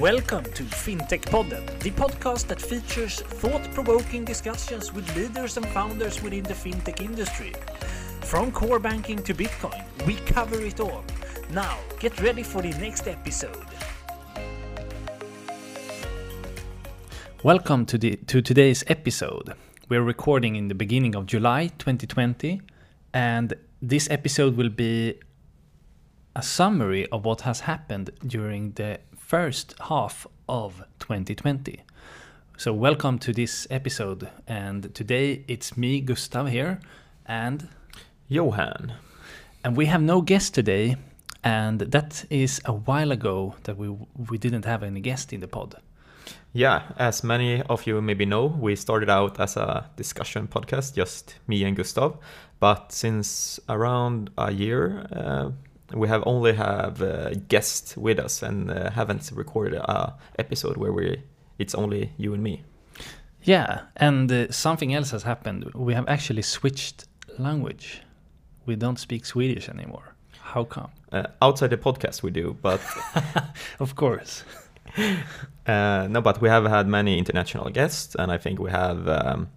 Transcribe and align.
Welcome 0.00 0.44
to 0.44 0.62
FinTech 0.62 1.22
Podden, 1.22 1.64
the 1.78 1.90
podcast 1.90 2.48
that 2.48 2.60
features 2.60 3.22
thought 3.22 3.62
provoking 3.72 4.26
discussions 4.26 4.92
with 4.92 5.16
leaders 5.16 5.56
and 5.56 5.66
founders 5.68 6.22
within 6.22 6.42
the 6.42 6.52
fintech 6.52 7.00
industry. 7.00 7.54
From 8.20 8.52
core 8.52 8.78
banking 8.78 9.22
to 9.22 9.32
Bitcoin, 9.32 9.82
we 10.06 10.16
cover 10.16 10.60
it 10.60 10.80
all. 10.80 11.02
Now, 11.48 11.78
get 11.98 12.20
ready 12.20 12.42
for 12.42 12.60
the 12.60 12.72
next 12.72 13.08
episode. 13.08 13.64
Welcome 17.42 17.86
to, 17.86 17.96
the, 17.96 18.16
to 18.16 18.42
today's 18.42 18.84
episode. 18.88 19.54
We're 19.88 20.02
recording 20.02 20.56
in 20.56 20.68
the 20.68 20.74
beginning 20.74 21.16
of 21.16 21.24
July 21.24 21.68
2020, 21.78 22.60
and 23.14 23.54
this 23.80 24.10
episode 24.10 24.58
will 24.58 24.68
be 24.68 25.18
a 26.36 26.42
summary 26.42 27.06
of 27.06 27.24
what 27.24 27.40
has 27.40 27.60
happened 27.60 28.10
during 28.26 28.72
the 28.72 29.00
first 29.26 29.74
half 29.88 30.24
of 30.48 30.84
2020. 31.00 31.80
So, 32.56 32.72
welcome 32.72 33.18
to 33.18 33.32
this 33.32 33.66
episode. 33.70 34.30
And 34.46 34.94
today 34.94 35.44
it's 35.48 35.76
me, 35.76 36.00
Gustav, 36.00 36.46
here, 36.46 36.78
and 37.26 37.68
Johan. 38.28 38.92
And 39.64 39.76
we 39.76 39.86
have 39.86 40.00
no 40.00 40.20
guest 40.20 40.54
today, 40.54 40.94
and 41.42 41.80
that 41.80 42.24
is 42.30 42.60
a 42.66 42.72
while 42.72 43.10
ago 43.10 43.56
that 43.64 43.76
we 43.76 43.88
we 44.30 44.38
didn't 44.38 44.64
have 44.64 44.84
any 44.84 45.00
guest 45.00 45.32
in 45.32 45.40
the 45.40 45.48
pod. 45.48 45.74
Yeah, 46.52 46.82
as 46.96 47.24
many 47.24 47.62
of 47.62 47.84
you 47.84 48.00
maybe 48.00 48.26
know, 48.26 48.46
we 48.46 48.76
started 48.76 49.10
out 49.10 49.40
as 49.40 49.56
a 49.56 49.90
discussion 49.96 50.46
podcast, 50.46 50.94
just 50.94 51.34
me 51.48 51.64
and 51.64 51.76
Gustav. 51.76 52.16
But 52.60 52.92
since 52.92 53.58
around 53.68 54.30
a 54.38 54.52
year, 54.52 55.06
uh, 55.12 55.50
we 55.92 56.08
have 56.08 56.22
only 56.26 56.52
have 56.54 57.00
a 57.00 57.34
guest 57.48 57.96
with 57.96 58.18
us 58.18 58.42
and 58.42 58.70
uh, 58.70 58.90
haven't 58.90 59.30
recorded 59.34 59.74
a 59.74 60.14
episode 60.38 60.76
where 60.76 60.92
we 60.92 61.22
it's 61.58 61.74
only 61.74 62.12
you 62.16 62.34
and 62.34 62.42
me. 62.42 62.62
Yeah, 63.42 63.82
and 63.96 64.30
uh, 64.30 64.50
something 64.50 64.92
else 64.92 65.12
has 65.12 65.22
happened. 65.22 65.70
We 65.74 65.94
have 65.94 66.08
actually 66.08 66.42
switched 66.42 67.06
language. 67.38 68.02
We 68.66 68.76
don't 68.76 68.98
speak 68.98 69.24
Swedish 69.24 69.68
anymore. 69.68 70.14
How 70.40 70.64
come? 70.64 70.90
Uh, 71.12 71.26
outside 71.40 71.70
the 71.70 71.76
podcast, 71.76 72.22
we 72.22 72.30
do, 72.30 72.56
but 72.60 72.80
of 73.80 73.94
course. 73.94 74.44
Uh, 75.66 76.06
no, 76.08 76.20
but 76.20 76.40
we 76.40 76.48
have 76.48 76.64
had 76.64 76.86
many 76.86 77.18
international 77.18 77.68
guests, 77.70 78.14
and 78.16 78.30
I 78.30 78.38
think 78.38 78.60
we 78.60 78.70
have 78.70 79.08
um, 79.08 79.48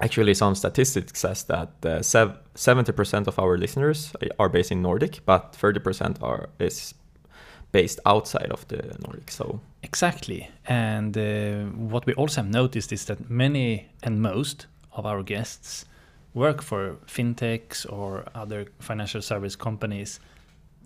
actually 0.00 0.34
some 0.34 0.54
statistics 0.54 1.20
says 1.20 1.44
that 1.44 1.70
uh, 1.84 2.00
70% 2.54 3.26
of 3.26 3.38
our 3.38 3.58
listeners 3.58 4.12
are 4.38 4.48
based 4.48 4.72
in 4.72 4.82
Nordic, 4.82 5.20
but 5.26 5.52
30% 5.52 6.22
are 6.22 6.48
is 6.58 6.94
based 7.72 8.00
outside 8.04 8.50
of 8.50 8.66
the 8.68 8.96
Nordic. 9.06 9.30
So 9.30 9.60
exactly, 9.82 10.50
and 10.66 11.16
uh, 11.16 11.70
what 11.90 12.06
we 12.06 12.14
also 12.14 12.42
have 12.42 12.50
noticed 12.50 12.92
is 12.92 13.04
that 13.04 13.30
many 13.30 13.88
and 14.02 14.20
most 14.20 14.66
of 14.92 15.06
our 15.06 15.22
guests 15.22 15.84
work 16.34 16.62
for 16.62 16.96
fintechs 17.06 17.86
or 17.90 18.24
other 18.34 18.66
financial 18.78 19.22
service 19.22 19.56
companies 19.56 20.20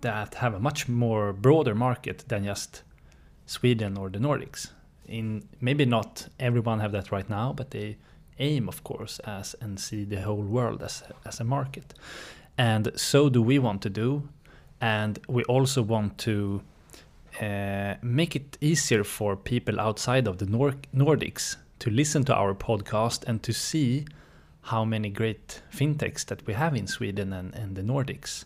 that 0.01 0.35
have 0.35 0.53
a 0.53 0.59
much 0.59 0.87
more 0.87 1.33
broader 1.33 1.75
market 1.75 2.25
than 2.27 2.43
just 2.43 2.83
Sweden 3.45 3.97
or 3.97 4.09
the 4.09 4.19
Nordics. 4.19 4.71
In 5.07 5.47
maybe 5.61 5.85
not 5.85 6.27
everyone 6.39 6.79
have 6.79 6.91
that 6.91 7.11
right 7.11 7.29
now, 7.29 7.53
but 7.53 7.71
they 7.71 7.97
aim, 8.39 8.67
of 8.67 8.83
course, 8.83 9.19
as 9.19 9.55
and 9.61 9.79
see 9.79 10.03
the 10.05 10.21
whole 10.21 10.43
world 10.43 10.81
as 10.81 11.03
as 11.25 11.39
a 11.39 11.43
market. 11.43 11.93
And 12.57 12.91
so 12.95 13.29
do 13.29 13.41
we 13.41 13.59
want 13.59 13.81
to 13.81 13.89
do, 13.89 14.29
and 14.79 15.19
we 15.27 15.43
also 15.43 15.81
want 15.81 16.17
to 16.19 16.61
uh, 17.41 17.95
make 18.01 18.35
it 18.35 18.57
easier 18.61 19.03
for 19.03 19.35
people 19.35 19.79
outside 19.79 20.27
of 20.27 20.37
the 20.37 20.45
Nor- 20.45 20.75
Nordics 20.93 21.57
to 21.79 21.89
listen 21.89 22.23
to 22.25 22.33
our 22.33 22.53
podcast 22.53 23.23
and 23.27 23.43
to 23.43 23.53
see 23.53 24.05
how 24.61 24.85
many 24.85 25.09
great 25.09 25.61
fintechs 25.71 26.25
that 26.25 26.45
we 26.47 26.53
have 26.53 26.75
in 26.75 26.87
Sweden 26.87 27.33
and, 27.33 27.53
and 27.55 27.75
the 27.75 27.81
Nordics. 27.81 28.45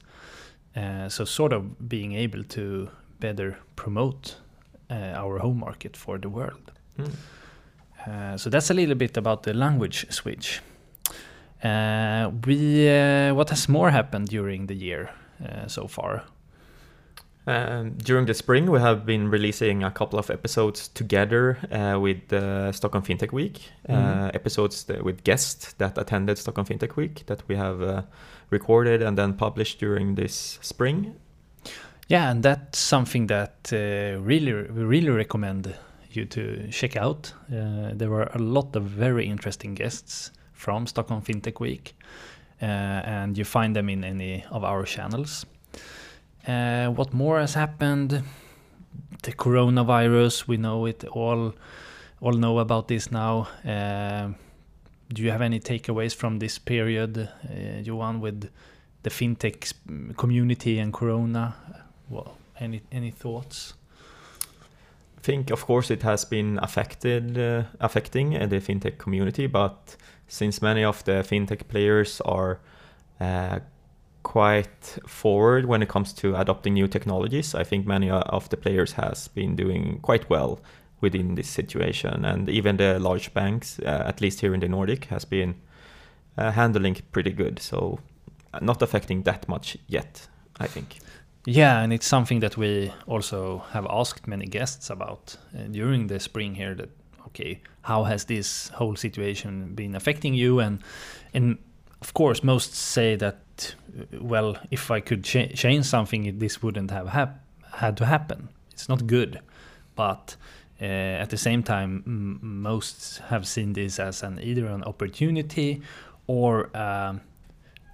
Uh, 0.75 1.07
so, 1.07 1.25
sort 1.25 1.53
of 1.53 1.87
being 1.87 2.13
able 2.13 2.43
to 2.43 2.89
better 3.19 3.57
promote 3.75 4.37
uh, 4.89 4.93
our 4.93 5.39
home 5.39 5.59
market 5.59 5.95
for 5.95 6.17
the 6.17 6.29
world. 6.29 6.71
Mm. 6.97 7.11
Uh, 8.07 8.37
so 8.37 8.49
that's 8.49 8.69
a 8.69 8.73
little 8.73 8.95
bit 8.95 9.17
about 9.17 9.43
the 9.43 9.53
language 9.53 10.05
switch. 10.09 10.61
Uh, 11.63 12.31
we 12.45 12.89
uh, 12.89 13.33
what 13.33 13.49
has 13.49 13.67
more 13.67 13.89
happened 13.89 14.29
during 14.29 14.67
the 14.67 14.75
year 14.75 15.09
uh, 15.43 15.67
so 15.67 15.87
far? 15.87 16.23
Um, 17.47 17.95
during 17.97 18.27
the 18.27 18.33
spring, 18.33 18.69
we 18.69 18.79
have 18.79 19.05
been 19.05 19.29
releasing 19.29 19.83
a 19.83 19.89
couple 19.89 20.19
of 20.19 20.29
episodes 20.29 20.87
together 20.89 21.57
uh, 21.71 21.99
with 21.99 22.27
Stockholm 22.75 23.03
FinTech 23.03 23.31
Week. 23.31 23.71
Mm. 23.89 24.35
episodes 24.35 24.85
with 25.01 25.23
guests 25.23 25.73
that 25.79 25.97
attended 25.97 26.37
Stockholm 26.37 26.67
FinTech 26.67 26.95
Week 26.95 27.23
that 27.25 27.41
we 27.47 27.55
have 27.55 28.05
recorded 28.51 29.01
and 29.01 29.17
then 29.17 29.33
published 29.33 29.79
during 29.79 30.15
this 30.15 30.59
spring. 30.61 31.15
Yeah, 32.07 32.29
and 32.29 32.43
that's 32.43 32.77
something 32.77 33.27
that 33.27 33.69
really 33.71 34.53
we 34.53 34.83
really 34.83 35.09
recommend 35.09 35.73
you 36.15 36.25
to 36.25 36.67
check 36.71 36.95
out. 36.95 37.33
Uh, 37.51 37.91
there 37.93 38.09
were 38.09 38.29
a 38.33 38.39
lot 38.39 38.75
of 38.75 38.83
very 38.83 39.25
interesting 39.27 39.75
guests 39.75 40.31
from 40.53 40.87
Stockholm 40.87 41.21
FinTech 41.21 41.59
Week, 41.59 41.93
uh, 42.61 42.65
and 42.65 43.37
you 43.37 43.45
find 43.45 43.75
them 43.75 43.89
in 43.89 44.03
any 44.03 44.43
of 44.51 44.63
our 44.63 44.83
channels. 44.85 45.45
Uh, 46.47 46.87
what 46.87 47.13
more 47.13 47.39
has 47.39 47.53
happened? 47.53 48.23
The 49.23 49.31
coronavirus, 49.33 50.47
we 50.47 50.57
know 50.57 50.85
it 50.85 51.03
all. 51.05 51.53
All 52.21 52.33
know 52.33 52.59
about 52.59 52.87
this 52.89 53.11
now. 53.11 53.47
Uh, 53.65 54.33
do 55.13 55.23
you 55.23 55.31
have 55.31 55.41
any 55.41 55.59
takeaways 55.59 56.13
from 56.13 56.39
this 56.39 56.59
period, 56.59 57.17
uh, 57.17 57.81
Johan, 57.81 58.19
with 58.19 58.49
the 59.03 59.09
fintech 59.09 59.73
community 60.17 60.79
and 60.79 60.93
Corona? 60.93 61.55
Well, 62.09 62.37
any 62.59 62.81
any 62.91 63.11
thoughts? 63.11 63.73
Think, 65.21 65.51
of 65.51 65.65
course, 65.65 65.91
it 65.91 66.03
has 66.03 66.25
been 66.25 66.59
affected, 66.61 67.37
uh, 67.37 67.63
affecting 67.79 68.31
the 68.31 68.59
fintech 68.59 68.97
community. 68.97 69.47
But 69.47 69.95
since 70.27 70.61
many 70.61 70.83
of 70.83 71.03
the 71.03 71.23
fintech 71.23 71.67
players 71.67 72.21
are 72.21 72.59
uh, 73.19 73.59
quite 74.23 74.99
forward 75.07 75.65
when 75.65 75.81
it 75.81 75.89
comes 75.89 76.13
to 76.13 76.35
adopting 76.35 76.73
new 76.73 76.87
technologies, 76.87 77.55
I 77.55 77.63
think 77.63 77.85
many 77.85 78.09
uh, 78.09 78.21
of 78.21 78.49
the 78.49 78.57
players 78.57 78.93
has 78.93 79.27
been 79.27 79.55
doing 79.55 79.99
quite 80.01 80.29
well 80.29 80.59
within 81.01 81.35
this 81.35 81.47
situation. 81.47 82.25
And 82.25 82.49
even 82.49 82.77
the 82.77 82.99
large 82.99 83.33
banks, 83.33 83.79
uh, 83.79 84.03
at 84.05 84.21
least 84.21 84.41
here 84.41 84.53
in 84.53 84.59
the 84.59 84.67
Nordic, 84.67 85.05
has 85.05 85.25
been 85.25 85.55
uh, 86.37 86.51
handling 86.51 86.97
pretty 87.11 87.31
good. 87.31 87.59
So 87.59 87.99
not 88.61 88.81
affecting 88.81 89.23
that 89.23 89.47
much 89.47 89.77
yet, 89.87 90.27
I 90.59 90.67
think. 90.67 90.99
Yeah, 91.51 91.81
and 91.81 91.91
it's 91.91 92.05
something 92.05 92.41
that 92.41 92.57
we 92.57 92.91
also 93.07 93.63
have 93.71 93.87
asked 93.89 94.27
many 94.27 94.45
guests 94.45 94.91
about 94.91 95.35
uh, 95.55 95.63
during 95.71 96.05
the 96.07 96.19
spring 96.19 96.53
here. 96.53 96.75
That 96.75 96.89
okay, 97.27 97.61
how 97.81 98.03
has 98.03 98.25
this 98.25 98.69
whole 98.69 98.95
situation 98.95 99.73
been 99.73 99.95
affecting 99.95 100.35
you? 100.35 100.59
And 100.59 100.79
and 101.33 101.57
of 102.01 102.13
course, 102.13 102.43
most 102.43 102.75
say 102.75 103.15
that 103.15 103.75
uh, 103.97 104.21
well, 104.21 104.57
if 104.69 104.91
I 104.91 104.99
could 104.99 105.23
cha- 105.23 105.47
change 105.55 105.85
something, 105.85 106.37
this 106.37 106.61
wouldn't 106.61 106.91
have 106.91 107.07
hap- 107.07 107.43
had 107.73 107.97
to 107.97 108.05
happen. 108.05 108.49
It's 108.71 108.87
not 108.87 109.07
good, 109.07 109.39
but 109.95 110.35
uh, 110.79 110.85
at 111.23 111.29
the 111.31 111.37
same 111.37 111.63
time, 111.63 112.03
m- 112.05 112.39
most 112.61 113.21
have 113.29 113.47
seen 113.47 113.73
this 113.73 113.99
as 113.99 114.21
an 114.23 114.39
either 114.39 114.67
an 114.67 114.83
opportunity 114.83 115.81
or 116.27 116.69
um, 116.77 117.21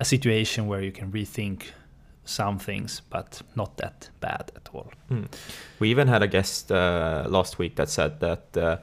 a 0.02 0.06
situation 0.06 0.68
where 0.68 0.82
you 0.82 0.92
can 0.92 1.10
rethink 1.10 1.72
some 2.26 2.60
things, 2.60 3.02
but 3.10 3.42
not 3.56 3.78
that 3.78 4.10
bad 4.20 4.52
at 4.56 4.70
all. 4.74 4.92
Mm. 5.10 5.28
We 5.80 5.90
even 5.90 6.08
had 6.08 6.24
a 6.24 6.28
guest 6.28 6.72
uh, 6.72 7.26
last 7.30 7.60
week 7.60 7.76
that 7.76 7.90
said 7.90 8.20
that 8.20 8.58
uh, 8.58 8.78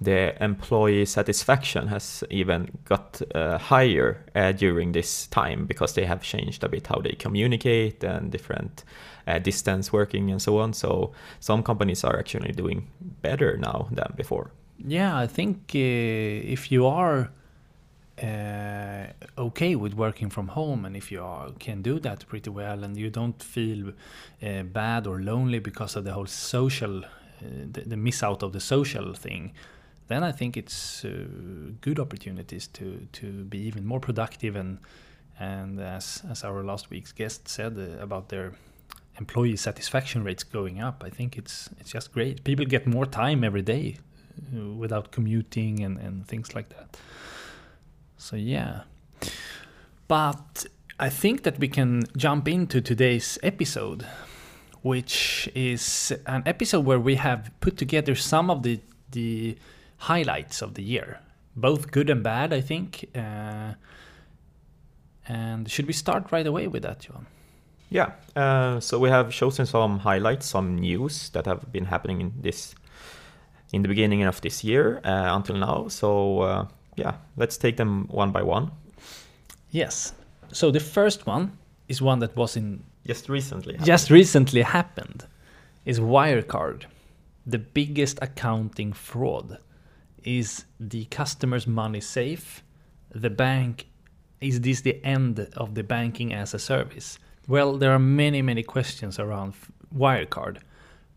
the 0.00 0.42
employee 0.42 1.06
satisfaction 1.06 1.88
has 1.88 2.24
even 2.30 2.70
got 2.84 3.20
uh, 3.34 3.58
higher 3.58 4.24
uh, 4.34 4.52
during 4.52 4.92
this 4.92 5.26
time 5.28 5.66
because 5.66 5.94
they 5.94 6.04
have 6.04 6.22
changed 6.22 6.64
a 6.64 6.68
bit 6.68 6.86
how 6.86 7.00
they 7.00 7.12
communicate 7.12 8.04
and 8.04 8.30
different 8.30 8.84
uh, 9.26 9.38
distance 9.38 9.92
working 9.92 10.30
and 10.30 10.40
so 10.40 10.58
on. 10.58 10.72
So 10.72 11.12
some 11.40 11.62
companies 11.62 12.04
are 12.04 12.18
actually 12.18 12.52
doing 12.52 12.88
better 13.22 13.56
now 13.56 13.88
than 13.90 14.12
before. 14.16 14.50
Yeah, 14.78 15.16
I 15.16 15.26
think 15.26 15.72
uh, 15.74 15.78
if 15.78 16.70
you 16.70 16.86
are 16.86 17.30
uh, 18.22 19.06
okay 19.36 19.74
with 19.74 19.94
working 19.94 20.30
from 20.30 20.48
home 20.48 20.84
and 20.84 20.96
if 20.96 21.10
you 21.10 21.22
are, 21.22 21.50
can 21.58 21.82
do 21.82 21.98
that 21.98 22.26
pretty 22.26 22.50
well 22.50 22.84
and 22.84 22.96
you 22.96 23.10
don't 23.10 23.42
feel 23.42 23.92
uh, 24.42 24.62
bad 24.62 25.06
or 25.06 25.20
lonely 25.20 25.58
because 25.58 25.96
of 25.96 26.04
the 26.04 26.12
whole 26.12 26.26
social 26.26 27.04
uh, 27.04 27.08
the, 27.72 27.80
the, 27.82 27.96
miss 27.96 28.22
out 28.22 28.42
of 28.42 28.52
the 28.52 28.60
social 28.60 29.14
thing 29.14 29.52
then 30.06 30.22
i 30.22 30.30
think 30.30 30.56
it's 30.56 31.04
good 31.80 31.98
opportunities 31.98 32.68
to 32.68 33.06
to 33.12 33.44
be 33.44 33.58
even 33.58 33.84
more 33.84 34.00
productive 34.00 34.54
and 34.54 34.78
and 35.40 35.80
as 35.80 36.22
as 36.30 36.44
our 36.44 36.62
last 36.62 36.90
week's 36.90 37.12
guest 37.12 37.48
said 37.48 37.76
about 38.00 38.28
their 38.28 38.52
employee 39.18 39.56
satisfaction 39.56 40.24
rates 40.24 40.42
going 40.42 40.80
up. 40.80 41.02
I 41.04 41.10
think 41.10 41.38
it's 41.38 41.70
it's 41.80 41.90
just 41.90 42.12
great. 42.12 42.44
People 42.44 42.64
get 42.64 42.86
more 42.86 43.06
time 43.06 43.44
every 43.44 43.62
day 43.62 43.96
without 44.52 45.12
commuting 45.12 45.80
and, 45.80 45.98
and 45.98 46.26
things 46.26 46.54
like 46.54 46.68
that. 46.70 46.96
So 48.24 48.36
yeah. 48.36 48.84
But 50.08 50.64
I 50.98 51.10
think 51.10 51.42
that 51.42 51.58
we 51.58 51.68
can 51.68 52.04
jump 52.16 52.48
into 52.48 52.80
today's 52.80 53.38
episode, 53.42 54.06
which 54.80 55.46
is 55.54 56.10
an 56.26 56.42
episode 56.46 56.86
where 56.86 56.98
we 56.98 57.16
have 57.16 57.50
put 57.60 57.76
together 57.76 58.14
some 58.14 58.48
of 58.48 58.62
the 58.62 58.80
the 59.10 59.58
highlights 59.98 60.62
of 60.62 60.72
the 60.72 60.82
year, 60.82 61.20
both 61.54 61.90
good 61.90 62.08
and 62.08 62.22
bad, 62.22 62.54
I 62.54 62.62
think. 62.62 63.10
Uh, 63.14 63.74
and 65.28 65.70
should 65.70 65.86
we 65.86 65.92
start 65.92 66.32
right 66.32 66.46
away 66.46 66.66
with 66.66 66.82
that, 66.82 67.06
Johan? 67.06 67.26
Yeah. 67.90 68.12
Uh, 68.34 68.80
so 68.80 68.98
we 68.98 69.10
have 69.10 69.32
chosen 69.32 69.66
some 69.66 69.98
highlights, 69.98 70.46
some 70.46 70.76
news 70.76 71.28
that 71.30 71.44
have 71.44 71.70
been 71.70 71.84
happening 71.84 72.22
in 72.22 72.32
this 72.40 72.74
in 73.74 73.82
the 73.82 73.88
beginning 73.88 74.22
of 74.22 74.40
this 74.40 74.64
year 74.64 75.00
uh, 75.04 75.36
until 75.36 75.56
now. 75.56 75.88
So 75.88 76.40
uh, 76.40 76.66
yeah, 76.96 77.16
let's 77.36 77.56
take 77.56 77.76
them 77.76 78.06
one 78.08 78.32
by 78.32 78.42
one. 78.42 78.70
Yes. 79.70 80.12
So 80.52 80.70
the 80.70 80.80
first 80.80 81.26
one 81.26 81.58
is 81.88 82.00
one 82.00 82.20
that 82.20 82.36
was 82.36 82.56
in 82.56 82.84
just 83.06 83.28
recently. 83.28 83.74
Happened. 83.74 83.86
Just 83.86 84.10
recently 84.10 84.62
happened. 84.62 85.26
Is 85.84 86.00
Wirecard, 86.00 86.84
the 87.46 87.58
biggest 87.58 88.18
accounting 88.22 88.92
fraud. 88.92 89.58
Is 90.22 90.64
the 90.80 91.04
customer's 91.06 91.66
money 91.66 92.00
safe? 92.00 92.62
The 93.14 93.28
bank 93.28 93.86
is 94.44 94.60
this 94.60 94.82
the 94.82 95.02
end 95.04 95.48
of 95.56 95.74
the 95.74 95.82
banking 95.82 96.32
as 96.32 96.54
a 96.54 96.58
service? 96.58 97.18
Well, 97.48 97.78
there 97.78 97.92
are 97.92 97.98
many, 97.98 98.42
many 98.42 98.62
questions 98.62 99.18
around 99.18 99.54
Wirecard, 99.94 100.58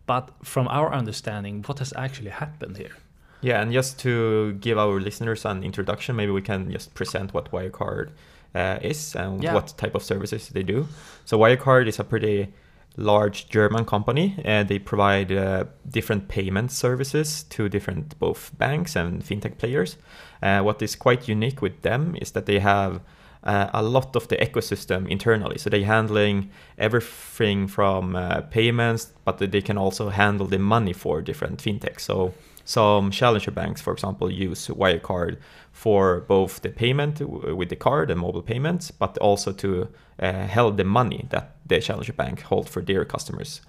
but 0.06 0.31
from 0.44 0.68
our 0.69 0.94
understanding, 0.94 1.63
what 1.63 1.80
has 1.80 1.94
actually 1.95 2.31
happened 2.31 2.77
here? 2.77 2.95
Yeah, 3.41 3.61
and 3.61 3.71
just 3.71 3.99
to 3.99 4.53
give 4.53 4.77
our 4.77 4.99
listeners 4.99 5.45
an 5.45 5.63
introduction, 5.63 6.15
maybe 6.15 6.31
we 6.31 6.41
can 6.41 6.71
just 6.71 6.93
present 6.95 7.33
what 7.33 7.51
Wirecard 7.51 8.09
uh, 8.55 8.79
is 8.81 9.15
and 9.15 9.43
yeah. 9.43 9.53
what 9.53 9.77
type 9.77 9.95
of 9.95 10.03
services 10.03 10.49
they 10.49 10.63
do. 10.63 10.87
So 11.25 11.37
Wirecard 11.37 11.87
is 11.87 11.99
a 11.99 12.03
pretty 12.03 12.53
large 12.97 13.47
German 13.49 13.85
company. 13.85 14.35
and 14.43 14.67
they 14.67 14.79
provide 14.79 15.31
uh, 15.31 15.65
different 15.87 16.27
payment 16.27 16.71
services 16.71 17.43
to 17.43 17.69
different 17.69 18.17
both 18.19 18.51
banks 18.57 18.95
and 18.95 19.23
fintech 19.23 19.57
players. 19.57 19.97
Uh, 20.41 20.61
what 20.61 20.81
is 20.81 20.95
quite 20.95 21.27
unique 21.27 21.61
with 21.61 21.81
them 21.83 22.15
is 22.19 22.31
that 22.31 22.47
they 22.47 22.59
have 22.59 23.01
uh, 23.43 23.69
a 23.73 23.83
lot 23.83 24.15
of 24.15 24.27
the 24.27 24.35
ecosystem 24.37 25.07
internally. 25.07 25.57
So 25.57 25.69
they're 25.69 25.85
handling 25.85 26.49
everything 26.77 27.67
from 27.67 28.15
uh, 28.15 28.41
payments, 28.41 29.13
but 29.23 29.37
they 29.37 29.61
can 29.61 29.77
also 29.77 30.09
handle 30.09 30.47
the 30.47 30.59
money 30.59 30.93
for 30.93 31.21
different 31.21 31.63
fintechs. 31.63 32.01
So 32.01 32.33
some 32.67 33.11
challenger 33.11 33.49
banks, 33.49 33.79
for 33.79 33.93
example, 33.93 34.29
use 34.29 34.67
Wirecard 34.67 35.37
for 35.71 36.19
both 36.27 36.61
the 36.61 36.69
payment 36.69 37.21
with 37.21 37.69
the 37.69 37.77
card 37.77 38.11
and 38.11 38.19
mobile 38.19 38.41
payments, 38.41 38.91
but 38.91 39.17
also 39.19 39.53
to 39.53 39.87
uh, 40.19 40.47
hold 40.47 40.75
the 40.75 40.83
money 40.83 41.25
that 41.29 41.55
the 41.65 41.79
challenger 41.79 42.11
bank 42.11 42.41
hold 42.41 42.67
for 42.67 42.81
their 42.81 43.05
customers. 43.05 43.61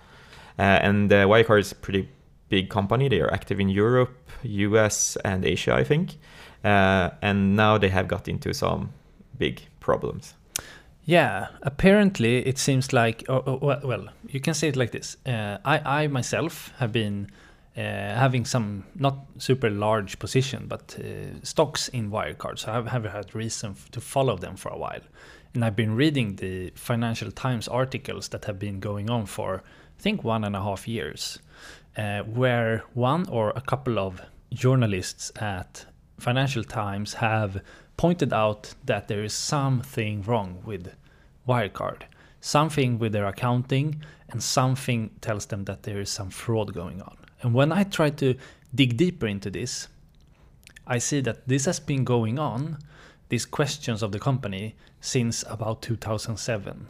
Uh, 0.59 0.81
and 0.83 1.13
uh, 1.13 1.25
Wirecard 1.27 1.61
is 1.61 1.71
a 1.71 1.77
pretty 1.77 2.09
big 2.49 2.71
company. 2.71 3.09
They 3.09 3.21
are 3.21 3.33
active 3.33 3.61
in 3.61 3.69
Europe, 3.69 4.17
US, 4.43 5.17
and 5.25 5.45
Asia, 5.45 5.75
I 5.75 5.85
think. 5.85 6.17
Uh, 6.65 7.11
and 7.23 7.55
now 7.55 7.79
they 7.79 7.91
have 7.91 8.09
got 8.09 8.27
into 8.27 8.53
some 8.53 8.91
big 9.39 9.63
problems. 9.79 10.35
Yeah, 11.05 11.47
apparently 11.63 12.45
it 12.45 12.59
seems 12.59 12.93
like, 12.93 13.25
oh, 13.29 13.43
oh, 13.47 13.79
well, 13.85 14.09
you 14.29 14.41
can 14.41 14.55
say 14.55 14.67
it 14.67 14.77
like 14.77 14.91
this. 14.91 15.17
Uh, 15.25 15.59
I, 15.65 16.03
I 16.03 16.07
myself 16.09 16.73
have 16.79 16.91
been 16.91 17.31
having 17.75 18.45
some 18.45 18.85
not 18.95 19.19
super 19.39 19.71
large 19.71 20.19
position, 20.19 20.67
but 20.67 20.97
uh, 20.99 21.43
stocks 21.43 21.89
in 21.89 22.11
Wirecard. 22.11 22.59
So 22.59 22.73
I 22.73 22.91
have 22.91 23.05
had 23.05 23.35
reason 23.35 23.77
to 23.93 24.01
follow 24.01 24.37
them 24.37 24.57
for 24.57 24.71
a 24.71 24.79
while. 24.79 25.03
And 25.55 25.65
I've 25.65 25.77
been 25.77 25.95
reading 25.95 26.37
the 26.37 26.71
Financial 26.75 27.31
Times 27.31 27.69
articles 27.69 28.29
that 28.29 28.45
have 28.45 28.59
been 28.59 28.81
going 28.81 29.11
on 29.11 29.27
for, 29.27 29.63
I 29.99 30.03
think, 30.03 30.25
one 30.25 30.45
and 30.45 30.57
a 30.57 30.63
half 30.63 30.87
years, 30.87 31.39
uh, 31.97 32.23
where 32.23 32.85
one 32.95 33.29
or 33.29 33.51
a 33.51 33.61
couple 33.61 33.99
of 33.99 34.21
journalists 34.53 35.33
at 35.37 35.87
Financial 36.19 36.65
Times 36.65 37.15
have 37.15 37.63
pointed 37.97 38.33
out 38.33 38.75
that 38.85 39.09
there 39.09 39.25
is 39.25 39.33
something 39.35 40.23
wrong 40.23 40.63
with 40.65 40.95
Wirecard, 41.47 42.03
something 42.41 42.99
with 42.99 43.13
their 43.13 43.27
accounting, 43.27 44.03
and 44.31 44.43
something 44.43 45.11
tells 45.21 45.47
them 45.47 45.65
that 45.65 45.83
there 45.83 46.01
is 46.01 46.11
some 46.11 46.31
fraud 46.31 46.75
going 46.75 47.03
on. 47.03 47.18
And 47.43 47.55
when 47.55 47.73
I 47.73 47.85
try 47.85 48.11
to 48.11 48.35
dig 48.75 48.97
deeper 48.97 49.27
into 49.27 49.51
this, 49.51 49.89
I 50.87 50.99
see 50.99 51.21
that 51.21 51.47
this 51.47 51.67
has 51.67 51.81
been 51.81 52.05
going 52.05 52.39
on, 52.39 52.79
these 53.29 53.45
questions 53.45 54.03
of 54.03 54.13
the 54.13 54.19
company, 54.19 54.75
since 55.01 55.45
about 55.49 55.83
2007. 55.83 56.89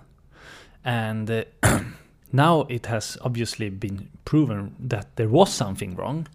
And 0.84 1.30
uh, 1.30 1.44
now 2.32 2.62
it 2.68 2.86
has 2.86 3.18
obviously 3.22 3.68
been 3.70 4.08
proven 4.24 4.74
that 4.78 5.16
there 5.16 5.28
was 5.28 5.52
something 5.52 5.96
wrong. 5.96 6.28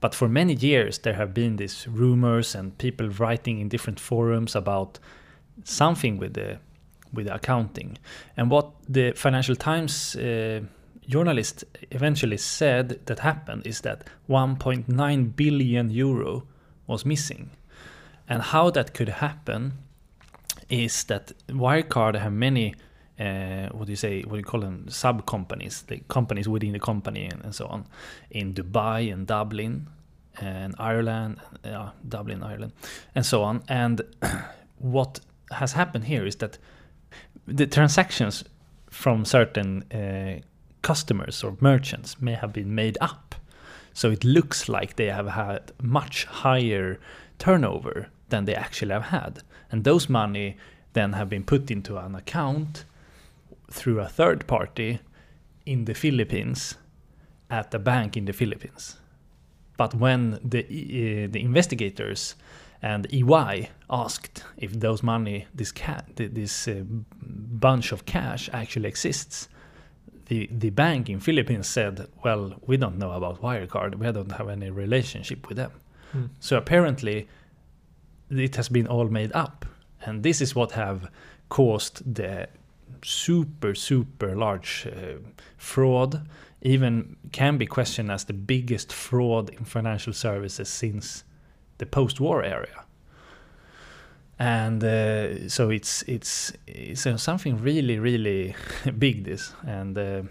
But 0.00 0.14
for 0.14 0.28
many 0.28 0.54
years, 0.54 0.98
there 0.98 1.14
have 1.14 1.34
been 1.34 1.56
these 1.56 1.88
rumors 1.88 2.54
and 2.54 2.76
people 2.78 3.08
writing 3.08 3.58
in 3.58 3.68
different 3.68 3.98
forums 3.98 4.54
about 4.54 4.98
something 5.64 6.18
with 6.18 6.34
the 6.34 6.58
with 7.12 7.26
the 7.26 7.34
accounting. 7.34 7.96
And 8.36 8.50
what 8.50 8.70
the 8.86 9.12
Financial 9.12 9.56
Times 9.56 10.14
uh, 10.14 10.60
journalist 11.08 11.64
eventually 11.90 12.36
said 12.36 13.06
that 13.06 13.20
happened 13.20 13.66
is 13.66 13.80
that 13.80 14.04
1.9 14.28 15.36
billion 15.36 15.90
euro 15.90 16.46
was 16.86 17.04
missing. 17.04 17.50
And 18.28 18.42
how 18.42 18.70
that 18.70 18.94
could 18.94 19.08
happen 19.08 19.72
is 20.68 21.04
that 21.04 21.32
Wirecard 21.48 22.18
have 22.18 22.32
many 22.32 22.74
uh, 23.18 23.68
what 23.70 23.86
do 23.86 23.92
you 23.92 23.96
say? 23.96 24.22
What 24.22 24.34
do 24.34 24.38
you 24.38 24.44
call 24.44 24.60
them? 24.60 24.88
Sub 24.88 25.26
companies, 25.26 25.82
the 25.82 25.98
companies 26.08 26.48
within 26.48 26.72
the 26.72 26.78
company, 26.78 27.24
and, 27.24 27.42
and 27.42 27.54
so 27.54 27.66
on, 27.66 27.84
in 28.30 28.54
Dubai 28.54 29.12
and 29.12 29.26
Dublin, 29.26 29.88
and 30.40 30.74
Ireland, 30.78 31.40
uh, 31.64 31.90
Dublin, 32.08 32.42
Ireland, 32.44 32.72
and 33.14 33.26
so 33.26 33.42
on. 33.42 33.64
And 33.68 34.02
what 34.78 35.20
has 35.50 35.72
happened 35.72 36.04
here 36.04 36.24
is 36.26 36.36
that 36.36 36.58
the 37.46 37.66
transactions 37.66 38.44
from 38.90 39.24
certain 39.24 39.82
uh, 39.92 40.40
customers 40.82 41.44
or 41.44 41.56
merchants 41.60 42.20
may 42.20 42.34
have 42.34 42.52
been 42.52 42.74
made 42.74 42.98
up. 43.00 43.34
So 43.92 44.10
it 44.10 44.24
looks 44.24 44.68
like 44.68 44.96
they 44.96 45.10
have 45.10 45.28
had 45.28 45.72
much 45.82 46.24
higher 46.24 46.98
turnover 47.38 48.08
than 48.28 48.44
they 48.44 48.54
actually 48.54 48.92
have 48.92 49.06
had. 49.06 49.42
And 49.70 49.84
those 49.84 50.08
money 50.08 50.56
then 50.92 51.12
have 51.14 51.28
been 51.28 51.44
put 51.44 51.70
into 51.70 51.96
an 51.96 52.14
account 52.14 52.84
through 53.70 54.00
a 54.00 54.08
third 54.08 54.46
party 54.46 55.00
in 55.66 55.84
the 55.84 55.94
Philippines 55.94 56.76
at 57.50 57.74
a 57.74 57.78
bank 57.78 58.16
in 58.16 58.24
the 58.24 58.32
Philippines. 58.32 58.96
But 59.76 59.94
when 59.94 60.40
the 60.42 60.60
uh, 60.64 61.28
the 61.30 61.40
investigators 61.40 62.34
and 62.82 63.06
EY 63.12 63.70
asked 63.90 64.44
if 64.56 64.72
those 64.72 65.02
money, 65.02 65.46
this 65.54 65.72
cat, 65.72 66.04
this 66.16 66.68
uh, 66.68 66.84
bunch 67.60 67.92
of 67.92 68.04
cash 68.04 68.48
actually 68.52 68.88
exists, 68.88 69.48
the 70.28 70.48
the 70.58 70.70
bank 70.70 71.08
in 71.08 71.20
Philippines 71.20 71.66
said, 71.66 72.08
"Well, 72.24 72.54
we 72.66 72.76
don't 72.76 72.98
know 72.98 73.12
about 73.12 73.42
Wirecard. 73.42 73.96
We 73.96 74.12
don't 74.12 74.32
have 74.32 74.48
any 74.48 74.70
relationship 74.70 75.48
with 75.48 75.56
them." 75.56 75.72
Mm. 76.14 76.28
So 76.40 76.56
apparently, 76.56 77.28
it 78.30 78.56
has 78.56 78.68
been 78.68 78.86
all 78.86 79.08
made 79.08 79.32
up, 79.34 79.66
and 80.06 80.22
this 80.22 80.40
is 80.40 80.54
what 80.54 80.72
have 80.72 81.10
caused 81.48 82.14
the 82.14 82.48
super 83.02 83.74
super 83.74 84.34
large 84.34 84.86
uh, 84.86 85.18
fraud 85.56 86.26
even 86.62 87.16
can 87.30 87.56
be 87.56 87.66
questioned 87.66 88.10
as 88.10 88.24
the 88.24 88.32
biggest 88.32 88.92
fraud 88.92 89.48
in 89.50 89.64
financial 89.64 90.12
services 90.12 90.68
since 90.68 91.22
the 91.78 91.86
post-war 91.86 92.42
era 92.42 92.84
and 94.38 94.84
uh, 94.84 95.48
so 95.48 95.70
it's 95.70 96.02
it's 96.02 96.52
it's 96.66 97.06
uh, 97.06 97.16
something 97.16 97.60
really 97.60 97.98
really 97.98 98.54
big 98.98 99.24
this 99.24 99.52
and 99.66 99.98
uh, 99.98 100.22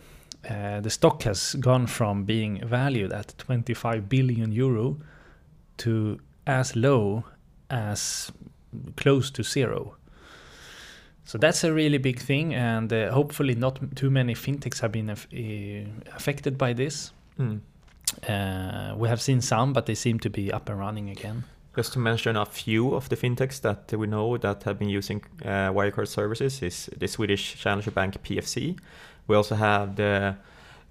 uh, 0.50 0.80
the 0.80 0.90
stock 0.90 1.24
has 1.24 1.56
gone 1.60 1.88
from 1.88 2.24
being 2.24 2.66
valued 2.66 3.12
at 3.12 3.34
25 3.38 4.08
billion 4.08 4.52
euro 4.52 4.98
to 5.78 6.20
as 6.46 6.76
low 6.76 7.24
as 7.70 8.32
close 8.96 9.30
to 9.30 9.44
zero 9.44 9.98
so 11.28 11.38
that's 11.38 11.66
a 11.66 11.74
really 11.74 11.98
big 11.98 12.22
thing, 12.22 12.56
and 12.56 12.94
uh, 12.94 13.12
hopefully 13.12 13.54
not 13.54 13.80
too 13.98 14.10
many 14.10 14.34
fintechs 14.34 14.80
have 14.80 14.94
been 14.94 15.10
af- 15.10 15.28
uh, 15.34 16.16
affected 16.16 16.58
by 16.58 16.72
this. 16.72 17.12
Mm. 17.38 17.60
We 18.98 19.10
have 19.10 19.22
seen 19.22 19.42
some, 19.42 19.74
but 19.74 19.88
they 19.88 19.96
seem 19.96 20.20
to 20.20 20.30
be 20.30 20.54
up 20.54 20.70
and 20.70 20.80
running 20.80 21.10
again. 21.10 21.44
Just 21.78 21.94
to 21.94 22.00
mention 22.00 22.36
a 22.36 22.46
few 22.48 22.96
of 22.96 23.08
the 23.10 23.16
fintechs 23.16 23.62
that 23.62 23.94
we 23.94 24.08
know 24.08 24.36
that 24.38 24.64
have 24.64 24.80
been 24.80 24.90
using 24.90 25.24
uh, 25.46 25.72
Wirecard 25.72 26.08
services 26.08 26.64
is 26.64 26.90
the 26.98 27.08
Swedish 27.08 27.56
challenger 27.56 27.92
bank 27.92 28.18
PFC, 28.24 28.80
We 29.28 29.36
also 29.36 29.54
have 29.54 29.96
the 29.96 30.38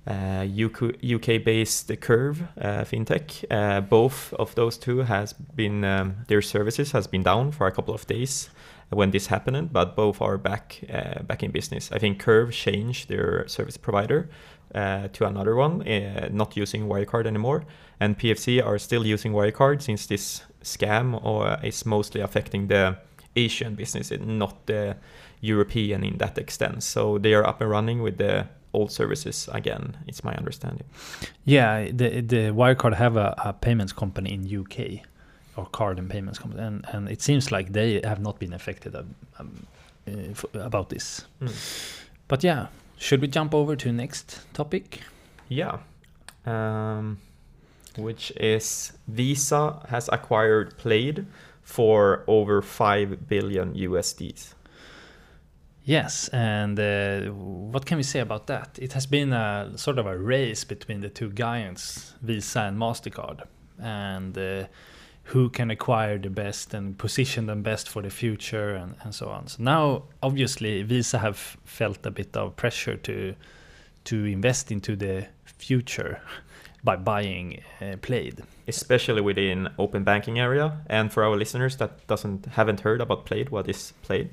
uh, 0.06 0.46
UK 0.46 1.42
based 1.44 1.90
Curve 2.00 2.40
uh, 2.60 2.84
fintech. 2.84 3.44
Uh, 3.50 3.80
both 3.80 4.32
of 4.34 4.54
those 4.54 4.78
two 4.78 4.98
has 4.98 5.32
been 5.32 5.82
um, 5.82 6.18
their 6.28 6.40
services 6.40 6.92
has 6.92 7.08
been 7.08 7.24
down 7.24 7.50
for 7.50 7.66
a 7.66 7.72
couple 7.72 7.92
of 7.92 8.06
days 8.06 8.48
when 8.90 9.10
this 9.10 9.26
happened, 9.26 9.72
but 9.72 9.96
both 9.96 10.22
are 10.22 10.38
back 10.38 10.84
uh, 10.88 11.24
back 11.24 11.42
in 11.42 11.50
business. 11.50 11.90
I 11.90 11.98
think 11.98 12.20
Curve 12.20 12.52
changed 12.52 13.08
their 13.08 13.48
service 13.48 13.76
provider 13.76 14.28
uh, 14.72 15.08
to 15.08 15.26
another 15.26 15.56
one, 15.56 15.82
uh, 15.82 16.28
not 16.30 16.56
using 16.56 16.86
Wirecard 16.86 17.26
anymore, 17.26 17.64
and 17.98 18.16
PFC 18.16 18.64
are 18.64 18.78
still 18.78 19.04
using 19.04 19.32
Wirecard 19.32 19.82
since 19.82 20.06
this 20.06 20.42
scam 20.66 21.24
or 21.24 21.58
is 21.62 21.86
mostly 21.86 22.20
affecting 22.20 22.68
the 22.68 22.96
Asian 23.36 23.74
business, 23.74 24.10
not 24.20 24.66
the 24.66 24.96
European 25.40 26.04
in 26.04 26.18
that 26.18 26.38
extent. 26.38 26.82
So 26.82 27.18
they 27.18 27.34
are 27.34 27.46
up 27.46 27.60
and 27.60 27.70
running 27.70 28.02
with 28.02 28.18
the 28.18 28.46
old 28.72 28.90
services 28.90 29.48
again. 29.52 29.96
It's 30.06 30.24
my 30.24 30.34
understanding. 30.34 30.86
Yeah, 31.44 31.84
the 31.92 32.20
the 32.20 32.52
Wirecard 32.52 32.94
have 32.94 33.16
a, 33.16 33.34
a 33.44 33.52
payments 33.52 33.92
company 33.92 34.32
in 34.32 34.60
UK 34.60 35.06
or 35.56 35.66
card 35.66 35.98
and 35.98 36.10
payments 36.10 36.38
company, 36.38 36.62
and 36.62 36.84
and 36.92 37.08
it 37.08 37.22
seems 37.22 37.50
like 37.52 37.72
they 37.72 38.00
have 38.04 38.20
not 38.20 38.38
been 38.38 38.52
affected 38.52 38.94
um, 39.38 39.66
uh, 40.08 40.60
about 40.60 40.88
this. 40.88 41.26
Mm. 41.40 41.52
But 42.28 42.44
yeah, 42.44 42.66
should 42.98 43.20
we 43.20 43.28
jump 43.28 43.54
over 43.54 43.76
to 43.76 43.92
next 43.92 44.40
topic? 44.52 45.00
Yeah. 45.48 45.78
Um, 46.44 47.18
which 47.96 48.30
is 48.36 48.92
Visa 49.08 49.86
has 49.88 50.08
acquired 50.12 50.76
Plaid 50.78 51.26
for 51.62 52.22
over 52.26 52.62
5 52.62 53.28
billion 53.28 53.74
USDs. 53.74 54.54
Yes, 55.84 56.28
and 56.28 56.78
uh, 56.80 57.32
what 57.32 57.86
can 57.86 57.96
we 57.96 58.02
say 58.02 58.18
about 58.18 58.48
that? 58.48 58.76
It 58.80 58.92
has 58.94 59.06
been 59.06 59.32
a 59.32 59.72
sort 59.76 59.98
of 59.98 60.06
a 60.06 60.18
race 60.18 60.64
between 60.64 61.00
the 61.00 61.08
two 61.08 61.30
giants, 61.32 62.14
Visa 62.22 62.62
and 62.62 62.76
Mastercard, 62.76 63.42
and 63.78 64.36
uh, 64.36 64.64
who 65.22 65.48
can 65.48 65.70
acquire 65.70 66.18
the 66.18 66.28
best 66.28 66.74
and 66.74 66.98
position 66.98 67.46
them 67.46 67.62
best 67.62 67.88
for 67.88 68.02
the 68.02 68.10
future, 68.10 68.74
and, 68.74 68.96
and 69.02 69.14
so 69.14 69.28
on. 69.28 69.46
So 69.46 69.62
now, 69.62 70.02
obviously, 70.24 70.82
Visa 70.82 71.18
have 71.18 71.56
felt 71.64 72.04
a 72.04 72.10
bit 72.10 72.36
of 72.36 72.56
pressure 72.56 72.96
to 72.96 73.36
to 74.04 74.24
invest 74.24 74.70
into 74.70 74.96
the 74.96 75.26
future 75.44 76.20
by 76.86 76.96
buying 76.96 77.60
uh, 77.82 77.96
Plaid, 78.00 78.42
especially 78.68 79.20
within 79.20 79.68
open 79.78 80.04
banking 80.04 80.38
area. 80.38 80.78
And 80.86 81.12
for 81.12 81.24
our 81.24 81.36
listeners 81.36 81.76
that 81.76 82.06
doesn't 82.06 82.46
haven't 82.46 82.80
heard 82.80 83.00
about 83.00 83.26
Plaid, 83.26 83.50
what 83.50 83.68
is 83.68 83.92
Plaid? 84.02 84.30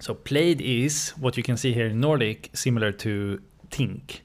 So 0.00 0.14
Plaid 0.14 0.60
is 0.60 1.10
what 1.10 1.36
you 1.36 1.44
can 1.44 1.56
see 1.56 1.72
here 1.72 1.86
in 1.86 2.00
Nordic, 2.00 2.50
similar 2.54 2.90
to 2.92 3.40
Tink. 3.70 4.22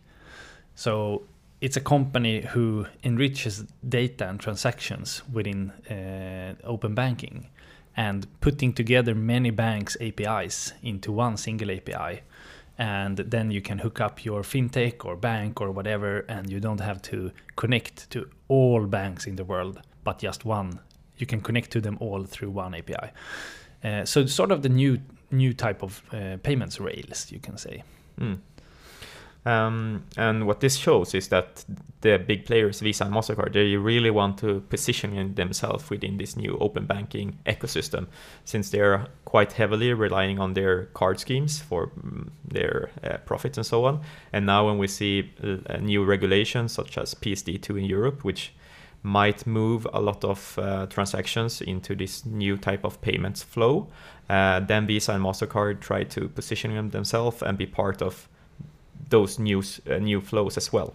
So 0.74 1.24
it's 1.62 1.78
a 1.78 1.82
company 1.82 2.42
who 2.42 2.88
enriches 3.04 3.66
data 3.88 4.28
and 4.30 4.40
transactions 4.40 5.22
within 5.32 5.72
uh, 5.92 6.56
open 6.64 6.96
banking 6.96 7.48
and 7.96 8.28
putting 8.42 8.74
together 8.74 9.16
many 9.16 9.50
banks 9.50 9.98
APIs 10.00 10.74
into 10.84 11.12
one 11.12 11.36
single 11.36 11.72
API. 11.72 12.22
And 12.78 13.18
then 13.18 13.50
you 13.50 13.62
can 13.62 13.80
hook 13.80 14.00
up 14.00 14.24
your 14.24 14.44
fintech 14.44 15.04
or 15.04 15.16
bank 15.16 15.62
or 15.62 15.72
whatever, 15.72 16.26
and 16.30 16.50
you 16.50 16.60
don't 16.60 16.80
have 16.80 17.02
to 17.04 17.32
connect 17.56 18.10
to 18.12 18.30
all 18.48 18.86
banks 18.86 19.26
in 19.26 19.36
the 19.36 19.44
world, 19.44 19.82
but 20.04 20.20
just 20.20 20.46
one. 20.46 20.80
You 21.18 21.26
can 21.26 21.42
connect 21.42 21.72
to 21.72 21.82
them 21.82 21.98
all 22.00 22.24
through 22.26 22.52
one 22.52 22.76
API. 22.76 23.12
Uh, 23.84 24.06
so 24.06 24.26
sort 24.26 24.52
of 24.52 24.62
the 24.62 24.70
new 24.70 25.00
new 25.32 25.54
type 25.54 25.84
of 25.84 26.02
uh, 26.14 26.38
payments 26.44 26.80
rails, 26.80 27.32
you 27.32 27.40
can 27.40 27.58
say. 27.58 27.84
Mm. 28.20 28.40
Um, 29.48 30.04
and 30.18 30.46
what 30.46 30.60
this 30.60 30.76
shows 30.76 31.16
is 31.16 31.30
that 31.30 31.64
the 32.02 32.18
big 32.18 32.46
players, 32.46 32.82
Visa 32.82 33.06
and 33.06 33.14
Mastercard, 33.14 33.54
they 33.54 33.78
really 33.78 34.12
want 34.12 34.38
to 34.40 34.60
position 34.70 35.36
themselves 35.36 35.90
within 35.90 36.18
this 36.18 36.36
new 36.36 36.58
open 36.60 36.86
banking 36.86 37.38
ecosystem, 37.46 38.08
since 38.44 38.70
they're 38.72 39.08
quite 39.24 39.54
heavily 39.54 39.94
relying 39.94 40.38
on 40.38 40.54
their 40.54 40.86
card 40.88 41.22
schemes 41.22 41.62
for 41.62 41.88
mm, 41.88 42.30
their 42.46 42.90
uh, 43.06 43.18
profits 43.26 43.58
and 43.58 43.66
so 43.66 43.86
on. 43.86 44.02
And 44.34 44.46
now, 44.46 44.68
when 44.68 44.80
we 44.80 44.88
see 44.88 45.32
uh, 45.42 45.78
new 45.78 46.04
regulations 46.04 46.74
such 46.74 46.98
as 46.98 47.14
PSD2 47.14 47.80
in 47.80 47.86
Europe, 47.86 48.26
which 48.26 48.52
might 49.02 49.48
move 49.48 49.88
a 49.94 50.02
lot 50.02 50.26
of 50.26 50.60
uh, 50.60 50.88
transactions 50.88 51.62
into 51.62 51.96
this 51.96 52.26
new 52.26 52.58
type 52.58 52.84
of 52.84 53.00
payments 53.00 53.44
flow. 53.44 53.88
Uh, 54.28 54.60
then 54.60 54.86
Visa 54.88 55.14
and 55.14 55.24
Mastercard 55.24 55.80
try 55.80 56.04
to 56.04 56.28
position 56.28 56.76
them 56.76 56.90
themselves 56.90 57.42
and 57.42 57.58
be 57.58 57.66
part 57.66 58.02
of 58.02 58.28
those 59.10 59.40
new 59.40 59.64
uh, 59.90 59.98
new 59.98 60.22
flows 60.22 60.58
as 60.58 60.74
well. 60.74 60.94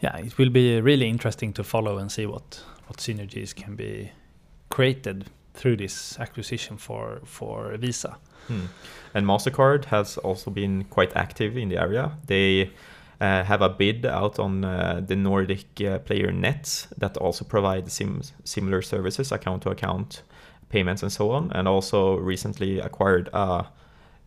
Yeah, 0.00 0.16
it 0.16 0.36
will 0.38 0.50
be 0.50 0.80
really 0.80 1.08
interesting 1.08 1.52
to 1.54 1.64
follow 1.64 1.98
and 1.98 2.10
see 2.10 2.26
what 2.26 2.62
what 2.86 2.98
synergies 2.98 3.54
can 3.54 3.76
be 3.76 4.10
created 4.68 5.26
through 5.54 5.76
this 5.76 6.18
acquisition 6.18 6.78
for 6.78 7.20
for 7.24 7.76
Visa. 7.78 8.16
Hmm. 8.48 8.66
And 9.14 9.26
Mastercard 9.26 9.84
has 9.86 10.18
also 10.18 10.50
been 10.50 10.84
quite 10.84 11.16
active 11.16 11.56
in 11.56 11.68
the 11.68 11.80
area. 11.80 12.12
They 12.26 12.70
uh, 13.20 13.44
have 13.44 13.62
a 13.62 13.68
bid 13.68 14.04
out 14.04 14.38
on 14.38 14.64
uh, 14.64 15.00
the 15.06 15.14
Nordic 15.14 15.80
uh, 15.80 15.98
player 16.00 16.32
Nets 16.32 16.88
that 16.98 17.16
also 17.16 17.44
provide 17.44 17.90
sim- 17.90 18.22
similar 18.44 18.82
services, 18.82 19.30
account 19.30 19.62
to 19.62 19.70
account 19.70 20.22
payments 20.70 21.02
and 21.02 21.12
so 21.12 21.30
on, 21.30 21.52
and 21.52 21.68
also 21.68 22.16
recently 22.16 22.80
acquired 22.80 23.28
a 23.32 23.66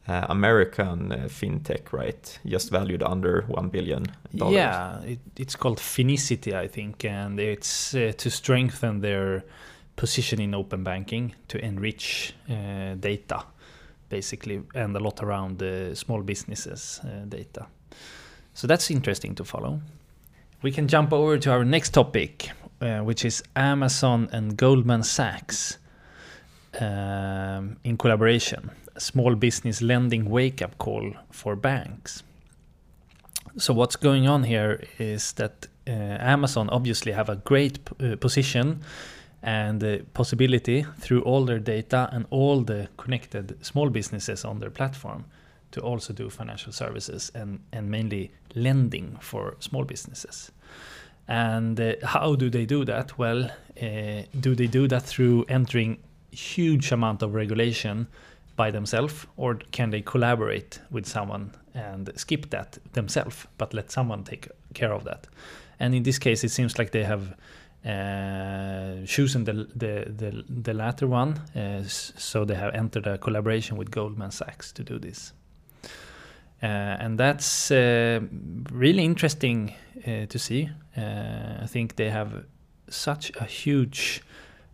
uh, 0.07 0.27
American 0.29 1.11
uh, 1.11 1.27
fintech, 1.27 1.91
right? 1.91 2.39
Just 2.45 2.69
valued 2.69 3.01
under 3.01 3.43
one 3.47 3.69
billion. 3.69 4.05
Yeah, 4.31 5.01
it, 5.01 5.19
it's 5.35 5.55
called 5.55 5.79
Finicity, 5.79 6.53
I 6.53 6.67
think, 6.67 7.03
and 7.05 7.39
it's 7.39 7.95
uh, 7.95 8.11
to 8.17 8.29
strengthen 8.29 9.01
their 9.01 9.43
position 9.95 10.39
in 10.39 10.53
open 10.53 10.83
banking 10.83 11.33
to 11.47 11.57
enrich 11.57 12.35
data, 12.99 13.45
basically, 14.09 14.61
and 14.75 14.95
a 14.95 14.99
lot 14.99 15.23
around 15.23 15.63
small 15.95 16.21
businesses 16.21 16.99
data. 17.29 17.65
So 18.53 18.67
that's 18.67 18.91
interesting 18.91 19.35
to 19.35 19.45
follow. 19.45 19.79
We 20.61 20.71
can 20.71 20.87
jump 20.87 21.13
over 21.13 21.37
to 21.37 21.51
our 21.51 21.63
next 21.63 21.91
topic, 21.91 22.49
which 22.79 23.23
is 23.23 23.41
Amazon 23.55 24.27
and 24.33 24.57
Goldman 24.57 25.03
Sachs 25.03 25.77
um, 26.81 27.77
in 27.85 27.95
collaboration. 27.97 28.69
Small 28.97 29.35
business 29.35 29.81
lending 29.81 30.29
wake 30.29 30.61
up 30.61 30.77
call 30.77 31.13
for 31.31 31.55
banks. 31.55 32.23
So 33.57 33.73
what's 33.73 33.95
going 33.95 34.27
on 34.27 34.43
here 34.43 34.83
is 34.99 35.33
that 35.33 35.67
uh, 35.87 35.91
Amazon 35.91 36.69
obviously 36.69 37.11
have 37.11 37.29
a 37.29 37.35
great 37.35 37.79
uh, 38.01 38.15
position 38.17 38.81
and 39.41 39.79
the 39.79 40.03
possibility 40.13 40.85
through 40.99 41.21
all 41.21 41.45
their 41.45 41.59
data 41.59 42.09
and 42.11 42.25
all 42.31 42.61
the 42.61 42.89
connected 42.97 43.63
small 43.63 43.89
businesses 43.89 44.43
on 44.43 44.59
their 44.59 44.71
platform 44.71 45.25
to 45.71 45.81
also 45.81 46.13
do 46.13 46.29
financial 46.29 46.71
services 46.71 47.31
and, 47.35 47.59
and 47.71 47.89
mainly 47.89 48.31
lending 48.55 49.17
for 49.21 49.55
small 49.59 49.83
businesses. 49.83 50.51
And 51.27 51.79
uh, 51.79 51.93
how 52.03 52.35
do 52.35 52.49
they 52.49 52.65
do 52.65 52.85
that? 52.85 53.17
Well, 53.17 53.51
uh, 53.81 54.21
do 54.39 54.55
they 54.55 54.67
do 54.67 54.87
that 54.87 55.03
through 55.03 55.45
entering 55.47 55.97
huge 56.31 56.91
amount 56.91 57.21
of 57.21 57.33
regulation 57.33 58.07
by 58.55 58.71
themselves, 58.71 59.27
or 59.35 59.55
can 59.71 59.89
they 59.89 60.01
collaborate 60.01 60.79
with 60.91 61.05
someone 61.05 61.51
and 61.73 62.09
skip 62.15 62.49
that 62.49 62.77
themselves, 62.93 63.47
but 63.57 63.73
let 63.73 63.91
someone 63.91 64.23
take 64.23 64.47
care 64.73 64.93
of 64.93 65.03
that? 65.03 65.27
And 65.79 65.93
in 65.93 66.03
this 66.03 66.19
case, 66.19 66.43
it 66.43 66.51
seems 66.51 66.79
like 66.79 66.91
they 66.91 67.03
have 67.03 67.35
uh, 67.85 69.05
chosen 69.05 69.43
the, 69.43 69.53
the, 69.75 70.11
the 70.17 70.43
the 70.63 70.73
latter 70.73 71.05
one, 71.05 71.39
uh, 71.55 71.83
so 71.83 72.45
they 72.45 72.55
have 72.55 72.73
entered 72.73 73.05
a 73.07 73.17
collaboration 73.17 73.77
with 73.77 73.91
Goldman 73.91 74.31
Sachs 74.31 74.71
to 74.71 74.83
do 74.83 74.97
this. 74.97 75.33
Uh, 76.63 76.65
and 76.99 77.19
that's 77.19 77.69
uh, 77.69 78.21
really 78.71 79.03
interesting 79.03 79.73
uh, 80.07 80.25
to 80.25 80.39
see. 80.39 80.69
I 80.97 81.67
think 81.67 81.95
they 81.95 82.09
have 82.09 82.45
such 82.89 83.31
a 83.39 83.43
huge 83.43 84.23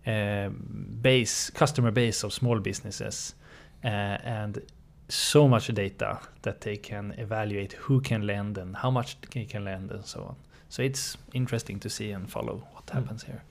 base, 0.06 1.50
customer 1.50 1.92
base 1.92 2.24
of 2.24 2.32
small 2.32 2.60
businesses, 2.60 3.36
and 3.84 4.62
so 5.10 5.48
much 5.48 5.68
data 5.68 6.20
that 6.42 6.62
they 6.62 6.78
can 6.78 7.14
evaluate 7.18 7.74
who 7.74 8.00
can 8.00 8.26
lend 8.26 8.58
and 8.58 8.76
how 8.78 8.90
much 8.90 9.18
they 9.34 9.46
can 9.46 9.66
lend 9.66 9.92
and 9.92 10.06
so 10.06 10.22
on. 10.22 10.36
So 10.70 10.82
it's 10.84 11.18
interesting 11.34 11.80
to 11.80 11.90
see 11.90 12.12
and 12.12 12.30
follow 12.30 12.64
what 12.72 12.86
mm. 12.86 12.94
happens 12.94 13.24
here. 13.24 13.44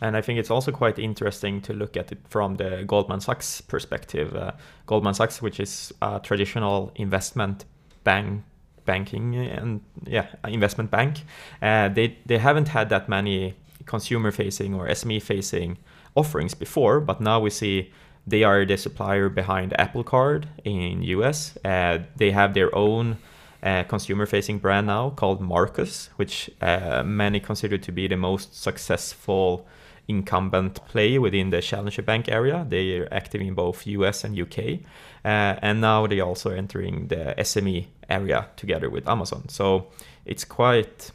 And 0.00 0.16
I 0.16 0.22
think 0.22 0.38
it's 0.38 0.50
also 0.50 0.72
quite 0.72 0.98
interesting 0.98 1.60
to 1.62 1.74
look 1.74 1.96
at 1.96 2.10
it 2.10 2.18
from 2.28 2.56
the 2.56 2.84
Goldman 2.86 3.20
Sachs 3.20 3.60
perspective. 3.60 4.34
Uh, 4.34 4.52
Goldman 4.86 5.14
Sachs, 5.14 5.42
which 5.42 5.60
is 5.60 5.92
a 6.00 6.18
traditional 6.20 6.90
investment 6.96 7.66
bank, 8.02 8.42
banking 8.86 9.36
and 9.36 9.82
yeah, 10.06 10.26
investment 10.48 10.90
bank, 10.90 11.18
uh, 11.60 11.88
they 11.90 12.16
they 12.26 12.38
haven't 12.38 12.68
had 12.68 12.88
that 12.88 13.08
many 13.08 13.54
consumer 13.84 14.30
facing 14.32 14.74
or 14.74 14.88
SME 14.88 15.22
facing 15.22 15.76
offerings 16.16 16.54
before, 16.54 17.00
but 17.00 17.20
now 17.20 17.38
we 17.38 17.50
see 17.50 17.90
they 18.30 18.44
are 18.44 18.64
the 18.64 18.76
supplier 18.76 19.28
behind 19.28 19.78
Apple 19.78 20.04
Card 20.04 20.48
in 20.64 21.02
US. 21.02 21.56
Uh, 21.64 21.98
they 22.16 22.30
have 22.30 22.54
their 22.54 22.74
own 22.74 23.18
uh, 23.62 23.82
consumer-facing 23.84 24.58
brand 24.58 24.86
now 24.86 25.10
called 25.10 25.40
Marcus, 25.40 26.10
which 26.16 26.50
uh, 26.60 27.02
many 27.04 27.40
consider 27.40 27.76
to 27.76 27.92
be 27.92 28.08
the 28.08 28.16
most 28.16 28.60
successful 28.60 29.66
incumbent 30.08 30.74
play 30.86 31.18
within 31.18 31.50
the 31.50 31.60
challenger 31.60 32.02
bank 32.02 32.28
area. 32.28 32.66
They 32.68 32.98
are 32.98 33.08
active 33.12 33.40
in 33.40 33.54
both 33.54 33.86
US 33.86 34.24
and 34.24 34.38
UK. 34.38 34.80
Uh, 35.24 35.58
and 35.62 35.80
now 35.80 36.06
they 36.06 36.20
are 36.20 36.26
also 36.26 36.50
entering 36.50 37.08
the 37.08 37.34
SME 37.38 37.86
area 38.08 38.48
together 38.56 38.88
with 38.88 39.08
Amazon. 39.08 39.48
So 39.48 39.88
it's 40.24 40.44
quite 40.44 41.10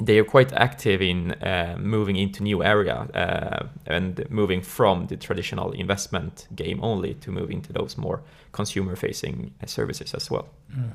they 0.00 0.18
are 0.18 0.24
quite 0.24 0.52
active 0.52 1.00
in 1.00 1.32
uh, 1.32 1.76
moving 1.78 2.16
into 2.16 2.42
new 2.42 2.64
area 2.64 2.96
uh, 3.14 3.66
and 3.86 4.28
moving 4.28 4.60
from 4.60 5.06
the 5.06 5.16
traditional 5.16 5.70
investment 5.72 6.48
game 6.54 6.80
only 6.82 7.14
to 7.14 7.30
moving 7.30 7.62
to 7.62 7.72
those 7.72 7.96
more 7.96 8.22
consumer 8.52 8.96
facing 8.96 9.52
services 9.66 10.14
as 10.14 10.30
well. 10.30 10.48
Mm. 10.76 10.92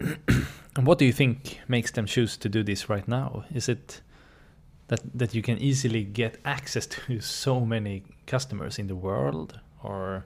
and 0.76 0.86
what 0.86 0.98
do 0.98 1.04
you 1.04 1.12
think 1.12 1.60
makes 1.68 1.90
them 1.90 2.06
choose 2.06 2.36
to 2.38 2.48
do 2.48 2.62
this 2.62 2.88
right 2.88 3.06
now? 3.06 3.44
Is 3.54 3.68
it 3.68 4.00
that 4.88 5.00
that 5.14 5.34
you 5.34 5.42
can 5.42 5.58
easily 5.58 6.04
get 6.04 6.38
access 6.44 6.86
to 6.86 7.20
so 7.44 7.60
many 7.60 8.02
customers 8.26 8.78
in 8.78 8.86
the 8.86 8.96
world 8.96 9.60
or 9.82 10.24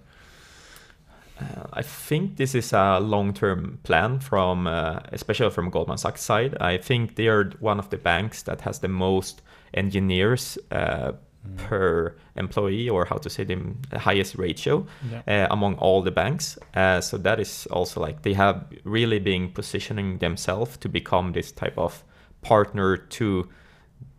uh, 1.41 1.67
I 1.73 1.83
think 1.83 2.37
this 2.37 2.55
is 2.55 2.73
a 2.73 2.99
long-term 3.01 3.79
plan 3.83 4.21
from, 4.21 4.67
uh, 4.67 5.01
especially 5.13 5.51
from 5.51 5.71
Goldman 5.71 5.99
Sachs 5.99 6.23
side. 6.23 6.57
I 6.61 6.79
think 6.79 7.17
they 7.17 7.29
are 7.29 7.51
one 7.61 7.79
of 7.79 7.91
the 7.91 7.97
banks 7.97 8.43
that 8.43 8.61
has 8.63 8.81
the 8.81 8.89
most 8.89 9.43
engineers 9.75 10.59
uh, 10.73 11.13
mm. 11.47 11.57
per 11.57 12.17
employee, 12.37 12.89
or 12.89 13.05
how 13.05 13.17
to 13.19 13.31
say 13.31 13.45
the 13.45 13.99
highest 13.99 14.35
ratio 14.37 14.87
yeah. 15.11 15.23
Uh, 15.27 15.47
among 15.51 15.75
all 15.77 16.03
the 16.03 16.11
banks. 16.11 16.59
Uh, 16.75 17.01
so 17.01 17.19
that 17.19 17.39
is 17.39 17.67
also 17.71 18.01
like 18.01 18.23
they 18.23 18.35
have 18.35 18.65
really 18.85 19.19
been 19.21 19.53
positioning 19.53 20.19
themselves 20.19 20.77
to 20.79 20.89
become 20.89 21.33
this 21.33 21.53
type 21.53 21.79
of 21.79 22.05
partner 22.43 22.97
to 22.97 23.49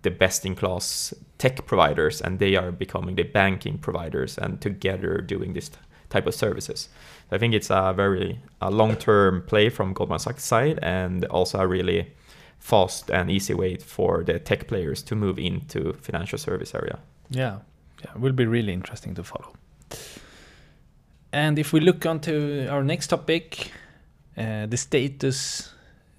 the 0.02 0.12
best-in-class 0.12 1.14
tech 1.38 1.66
providers, 1.66 2.22
and 2.22 2.40
they 2.40 2.56
are 2.56 2.72
becoming 2.72 3.16
the 3.16 3.24
banking 3.24 3.78
providers, 3.78 4.38
and 4.38 4.62
together 4.62 5.18
doing 5.18 5.54
this 5.54 5.72
type 6.10 6.28
of 6.28 6.36
services. 6.36 6.90
I 7.32 7.38
think 7.38 7.54
it's 7.54 7.70
a 7.70 7.94
very 7.96 8.40
a 8.62 8.72
long-term 8.72 9.44
play 9.48 9.70
from 9.70 9.94
Goldman 9.94 10.20
Sachs 10.20 10.44
side 10.44 10.80
and 10.82 11.26
also 11.26 11.60
a 11.60 11.68
really 11.68 12.12
fast 12.60 13.10
and 13.10 13.30
easy 13.30 13.54
way 13.54 13.78
for 13.78 14.24
the 14.24 14.40
tech 14.40 14.68
players 14.68 15.02
to 15.04 15.16
move 15.16 15.40
into 15.40 15.94
financial 15.94 16.38
service 16.38 16.76
area. 16.76 17.00
Yeah, 17.30 17.60
yeah, 18.04 18.12
it 18.16 18.20
will 18.20 18.34
be 18.34 18.46
really 18.46 18.74
interesting 18.74 19.16
to 19.16 19.24
follow. 19.24 19.54
And 21.32 21.60
if 21.60 21.74
we 21.74 21.80
look 21.80 22.06
onto 22.06 22.68
our 22.70 22.84
next 22.84 23.08
topic, 23.08 23.72
uh, 24.38 24.66
the 24.66 24.78
status, 24.78 25.72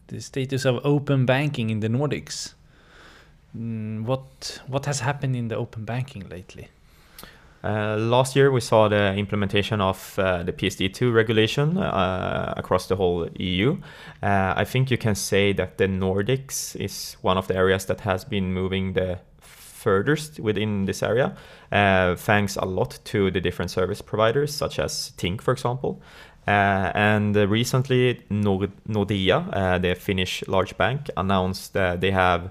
the 0.06 0.20
status 0.20 0.64
of 0.64 0.80
open 0.84 1.26
banking 1.26 1.70
in 1.70 1.80
the 1.80 1.88
Nordics. 1.88 2.54
Mm, 3.56 4.04
what 4.04 4.60
what 4.68 4.86
has 4.86 5.00
happened 5.00 5.34
in 5.34 5.48
the 5.48 5.56
open 5.56 5.84
banking 5.84 6.28
lately? 6.28 6.68
Uh, 7.62 7.96
last 7.96 8.34
year, 8.34 8.50
we 8.50 8.60
saw 8.60 8.88
the 8.88 9.14
implementation 9.14 9.80
of 9.80 10.18
uh, 10.18 10.42
the 10.42 10.52
PSD2 10.52 11.12
regulation 11.12 11.76
uh, 11.76 12.54
across 12.56 12.86
the 12.86 12.96
whole 12.96 13.28
EU. 13.36 13.76
Uh, 14.22 14.54
I 14.56 14.64
think 14.64 14.90
you 14.90 14.96
can 14.96 15.14
say 15.14 15.52
that 15.52 15.76
the 15.76 15.86
Nordics 15.86 16.74
is 16.76 17.16
one 17.20 17.36
of 17.36 17.48
the 17.48 17.56
areas 17.56 17.84
that 17.86 18.00
has 18.00 18.24
been 18.24 18.54
moving 18.54 18.94
the 18.94 19.18
furthest 19.40 20.40
within 20.40 20.84
this 20.84 21.02
area, 21.02 21.34
uh, 21.72 22.14
thanks 22.14 22.56
a 22.56 22.64
lot 22.64 22.98
to 23.04 23.30
the 23.30 23.40
different 23.40 23.70
service 23.70 24.02
providers, 24.02 24.54
such 24.54 24.78
as 24.78 25.12
Tink, 25.16 25.40
for 25.40 25.52
example. 25.52 26.02
Uh, 26.46 26.92
and 26.94 27.36
recently, 27.36 28.22
Nordea, 28.30 29.80
the 29.80 29.94
Finnish 29.94 30.44
large 30.48 30.76
bank, 30.76 31.10
announced 31.16 31.72
that 31.74 32.00
they 32.00 32.10
have 32.10 32.50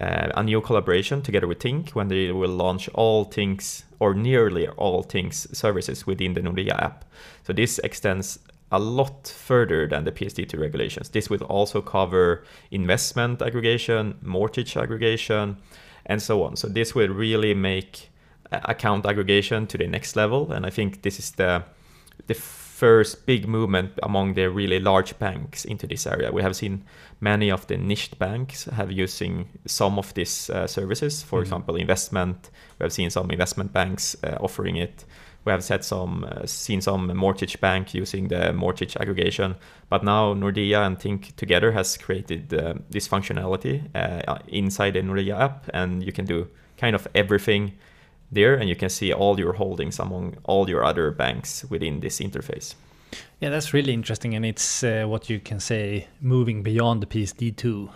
uh, 0.00 0.30
a 0.34 0.42
new 0.42 0.60
collaboration 0.60 1.22
together 1.22 1.46
with 1.46 1.58
Tink 1.58 1.90
when 1.90 2.08
they 2.08 2.30
will 2.32 2.50
launch 2.50 2.88
all 2.94 3.24
Tink's 3.24 3.84
or 3.98 4.14
nearly 4.14 4.68
all 4.68 5.02
Tink's 5.02 5.48
services 5.52 6.06
within 6.06 6.34
the 6.34 6.40
Nordea 6.40 6.80
app. 6.80 7.04
So 7.44 7.52
this 7.52 7.78
extends 7.80 8.38
a 8.70 8.78
lot 8.78 9.28
further 9.28 9.86
than 9.88 10.04
the 10.04 10.12
PSD2 10.12 10.58
regulations. 10.58 11.08
This 11.08 11.30
will 11.30 11.42
also 11.44 11.80
cover 11.80 12.44
investment 12.70 13.42
aggregation, 13.42 14.18
mortgage 14.22 14.76
aggregation, 14.76 15.56
and 16.06 16.22
so 16.22 16.42
on. 16.44 16.56
So 16.56 16.68
this 16.68 16.94
will 16.94 17.08
really 17.08 17.54
make 17.54 18.10
account 18.52 19.06
aggregation 19.06 19.66
to 19.66 19.78
the 19.78 19.86
next 19.86 20.16
level, 20.16 20.52
and 20.52 20.64
I 20.64 20.70
think 20.70 21.02
this 21.02 21.18
is 21.18 21.32
the 21.32 21.64
the 22.26 22.34
first 22.78 23.26
big 23.26 23.48
movement 23.48 23.90
among 24.04 24.34
the 24.34 24.48
really 24.48 24.78
large 24.78 25.18
banks 25.18 25.64
into 25.64 25.86
this 25.86 26.06
area. 26.06 26.30
We 26.30 26.42
have 26.42 26.54
seen 26.54 26.84
many 27.20 27.50
of 27.50 27.66
the 27.66 27.76
niched 27.76 28.18
banks 28.18 28.66
have 28.66 28.92
using 28.92 29.48
some 29.66 29.98
of 29.98 30.14
these 30.14 30.48
uh, 30.50 30.68
services. 30.68 31.22
For 31.24 31.38
mm-hmm. 31.38 31.42
example, 31.42 31.76
investment. 31.76 32.50
We 32.78 32.84
have 32.84 32.92
seen 32.92 33.10
some 33.10 33.32
investment 33.32 33.72
banks 33.72 34.16
uh, 34.22 34.36
offering 34.40 34.76
it. 34.76 35.04
We 35.44 35.50
have 35.50 35.64
set 35.64 35.84
some, 35.84 36.24
uh, 36.24 36.46
seen 36.46 36.80
some 36.80 37.16
mortgage 37.16 37.60
bank 37.60 37.94
using 37.94 38.28
the 38.28 38.52
mortgage 38.52 38.96
aggregation. 38.96 39.56
But 39.88 40.04
now 40.04 40.34
Nordea 40.34 40.86
and 40.86 40.96
Tink 40.98 41.34
together 41.34 41.72
has 41.72 41.96
created 41.96 42.54
uh, 42.54 42.74
this 42.90 43.08
functionality 43.08 43.82
uh, 43.96 44.38
inside 44.46 44.92
the 44.92 45.00
Nordea 45.00 45.40
app, 45.40 45.68
and 45.74 46.04
you 46.04 46.12
can 46.12 46.26
do 46.26 46.46
kind 46.76 46.94
of 46.94 47.08
everything 47.14 47.72
there 48.30 48.54
and 48.54 48.68
you 48.68 48.76
can 48.76 48.88
see 48.88 49.12
all 49.12 49.38
your 49.38 49.54
holdings 49.54 49.98
among 49.98 50.36
all 50.44 50.68
your 50.68 50.84
other 50.84 51.10
banks 51.10 51.64
within 51.70 52.00
this 52.00 52.20
interface. 52.20 52.74
Yeah, 53.40 53.50
that's 53.50 53.72
really 53.72 53.92
interesting, 53.92 54.34
and 54.34 54.44
it's 54.44 54.82
uh, 54.82 55.04
what 55.06 55.30
you 55.30 55.40
can 55.40 55.60
say 55.60 56.08
moving 56.20 56.62
beyond 56.62 57.02
the 57.02 57.06
PSD2 57.06 57.88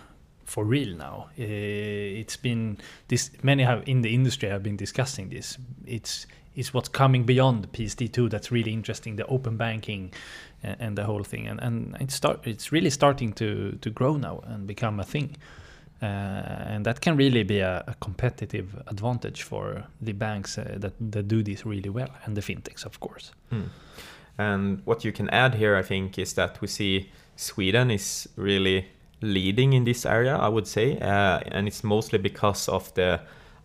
for 0.45 0.63
real 0.63 0.95
now. 0.95 1.27
Uh, 1.37 2.19
it's 2.21 2.37
been 2.37 2.77
this 3.07 3.31
many 3.43 3.63
have 3.63 3.83
in 3.87 4.01
the 4.01 4.13
industry 4.13 4.49
have 4.49 4.63
been 4.63 4.77
discussing 4.77 5.29
this. 5.29 5.57
It's 5.85 6.27
it's 6.55 6.73
what's 6.73 6.89
coming 6.89 7.25
beyond 7.25 7.63
the 7.63 7.67
PSD2 7.67 8.29
that's 8.29 8.51
really 8.51 8.71
interesting. 8.71 9.15
The 9.15 9.25
open 9.25 9.57
banking 9.57 10.13
and, 10.61 10.77
and 10.79 10.97
the 10.97 11.03
whole 11.03 11.23
thing, 11.23 11.47
and 11.47 11.59
and 11.61 11.97
it 11.99 12.11
start 12.11 12.47
it's 12.47 12.71
really 12.71 12.89
starting 12.89 13.33
to 13.33 13.77
to 13.81 13.89
grow 13.89 14.17
now 14.17 14.41
and 14.45 14.65
become 14.65 14.99
a 14.99 15.03
thing. 15.03 15.35
Uh, 16.03 16.05
and 16.67 16.85
that 16.85 16.99
can 16.99 17.15
really 17.15 17.43
be 17.43 17.59
a, 17.59 17.81
a, 17.87 17.95
competitive 18.01 18.75
advantage 18.87 19.43
for 19.43 19.85
the 20.01 20.11
banks 20.11 20.57
uh, 20.57 20.75
that, 20.77 20.91
that 20.99 21.29
do 21.29 21.41
this 21.41 21.65
really 21.65 21.89
well 21.89 22.09
and 22.25 22.35
the 22.35 22.41
fintechs 22.41 22.85
of 22.85 22.99
course 22.99 23.31
mm. 23.53 23.69
and 24.37 24.81
what 24.83 25.05
you 25.05 25.13
can 25.13 25.29
add 25.29 25.55
here 25.55 25.77
i 25.77 25.81
think 25.81 26.19
is 26.19 26.33
that 26.33 26.59
we 26.59 26.67
see 26.67 27.09
sweden 27.37 27.89
is 27.89 28.27
really 28.35 28.85
leading 29.21 29.71
in 29.71 29.85
this 29.85 30.05
area 30.05 30.35
i 30.35 30.49
would 30.49 30.67
say 30.67 30.99
uh, 30.99 31.39
and 31.53 31.69
it's 31.69 31.85
mostly 31.85 32.19
because 32.19 32.67
of 32.67 32.93
the 32.95 33.17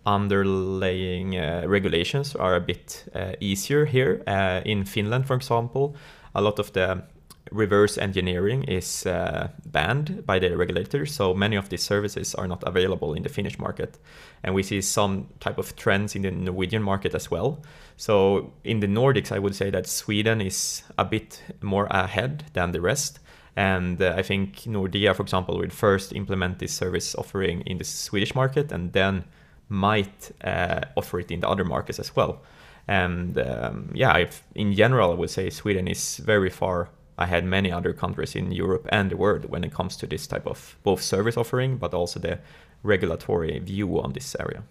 underlying 0.07 1.37
uh, 1.37 1.65
regulations 1.67 2.37
are 2.37 2.55
a 2.55 2.61
bit 2.61 3.05
uh, 3.17 3.33
easier 3.41 3.85
here 3.85 4.23
uh, 4.29 4.61
in 4.65 4.85
finland 4.85 5.27
for 5.27 5.35
example 5.35 5.97
a 6.37 6.41
lot 6.41 6.61
of 6.61 6.73
the 6.73 7.03
reverse 7.51 7.99
engineering 7.99 8.65
is 8.65 9.07
uh, 9.07 9.49
banned 9.67 10.27
by 10.27 10.39
the 10.39 10.57
regulators, 10.57 11.15
so 11.15 11.35
many 11.35 11.57
of 11.57 11.69
these 11.69 11.83
services 11.83 12.35
are 12.35 12.47
not 12.47 12.63
available 12.67 13.15
in 13.15 13.23
the 13.23 13.29
Finnish 13.29 13.59
market. 13.59 13.99
And 14.43 14.55
we 14.55 14.63
see 14.63 14.81
some 14.81 15.29
type 15.41 15.59
of 15.59 15.77
trends 15.77 16.15
in 16.15 16.23
the 16.23 16.31
Norwegian 16.31 16.83
market 16.83 17.15
as 17.15 17.31
well. 17.31 17.63
So 17.97 18.53
in 18.65 18.81
the 18.81 18.87
Nordics, 18.87 19.33
I 19.33 19.39
would 19.39 19.55
say 19.55 19.71
that 19.71 19.87
Sweden 19.87 20.41
is 20.41 20.83
a 20.97 21.05
bit 21.05 21.43
more 21.63 21.87
ahead 21.91 22.45
than 22.53 22.73
the 22.73 22.81
rest. 22.81 23.21
And 23.57 24.01
uh, 24.01 24.15
I 24.17 24.23
think 24.23 24.59
Nordea, 24.67 25.15
for 25.17 25.23
example, 25.23 25.59
will 25.59 25.71
first 25.71 26.13
implement 26.13 26.61
this 26.61 26.73
service 26.73 27.15
offering 27.17 27.63
in 27.63 27.79
the 27.79 27.85
Swedish 27.85 28.35
market 28.35 28.71
and 28.71 28.93
then 28.93 29.25
might 29.69 30.31
uh, 30.45 30.83
offer 30.97 31.21
it 31.21 31.31
in 31.31 31.41
the 31.41 31.49
other 31.49 31.65
markets 31.65 31.99
as 31.99 32.15
well. 32.15 32.43
And 32.87 33.39
um, 33.39 33.91
yeah, 33.95 34.27
in 34.55 34.73
general, 34.75 35.13
I 35.13 35.15
would 35.15 35.31
say 35.31 35.51
Sweden 35.51 35.89
is 35.89 36.19
very 36.19 36.51
far 36.51 36.89
I 37.19 37.27
had 37.27 37.45
many 37.45 37.73
other 37.73 37.93
countries 37.93 38.37
in 38.37 38.53
Europe 38.53 38.89
and 38.91 39.11
the 39.11 39.17
world 39.17 39.45
when 39.51 39.65
it 39.65 39.73
comes 39.73 39.97
to 39.97 40.07
this 40.07 40.27
type 40.27 40.47
of 40.47 40.77
both 40.85 41.03
service 41.03 41.37
offering, 41.37 41.77
but 41.77 41.93
also 41.93 42.21
the 42.21 42.39
regulatory 42.83 43.59
view 43.59 44.01
on 44.01 44.13
this 44.13 44.37
area. 44.39 44.63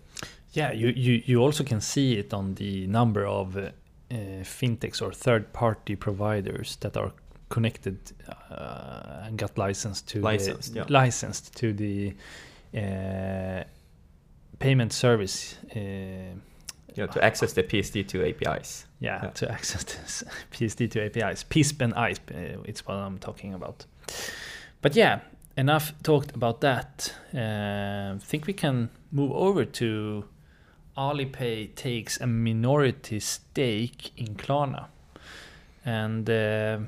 Yeah, 0.54 0.72
you, 0.72 0.88
you, 0.96 1.22
you 1.26 1.44
also 1.44 1.64
can 1.64 1.82
see 1.82 2.18
it 2.18 2.34
on 2.34 2.56
the 2.56 2.88
number 2.88 3.26
of 3.26 3.58
uh, 3.58 3.70
fintechs 4.44 5.02
or 5.02 5.12
third 5.12 5.52
party 5.52 5.96
providers 5.96 6.78
that 6.78 6.96
are 6.96 7.12
connected 7.50 7.98
uh, 8.50 9.26
and 9.26 9.38
got 9.38 9.58
licensed 9.58 10.08
to 10.08 10.22
licensed, 10.22 10.74
the, 10.74 10.80
yeah. 10.80 10.86
licensed 10.90 11.56
to 11.58 11.74
the 11.74 12.14
uh, 12.76 13.64
payment 14.60 14.94
service 14.94 15.56
uh, 16.98 17.02
yeah, 17.02 17.08
to 17.08 17.24
access 17.24 17.54
the 17.54 17.64
PSD2 17.64 18.30
APIs. 18.30 18.86
Yeah, 19.00 19.20
yeah. 19.24 19.30
to 19.30 19.52
access 19.52 19.84
this 19.94 20.24
PSD2 20.52 21.18
APIs. 21.18 21.44
PISP 21.44 21.82
and 21.82 21.94
ISP, 21.94 22.64
it's 22.66 22.86
what 22.86 22.96
I'm 22.96 23.18
talking 23.20 23.54
about. 23.54 23.86
But 24.82 24.96
yeah, 24.96 25.20
enough 25.56 25.94
talked 26.04 26.36
about 26.36 26.62
that. 26.62 27.14
I 27.34 27.38
uh, 27.38 28.20
think 28.20 28.48
we 28.48 28.54
can 28.54 28.90
move 29.12 29.32
over 29.32 29.66
to 29.66 30.26
Alipay 30.98 31.76
takes 31.76 32.20
a 32.20 32.28
minority 32.28 33.20
stake 33.20 34.12
in 34.18 34.36
Klarna. 34.36 34.88
And 35.86 36.30
uh, 36.30 36.80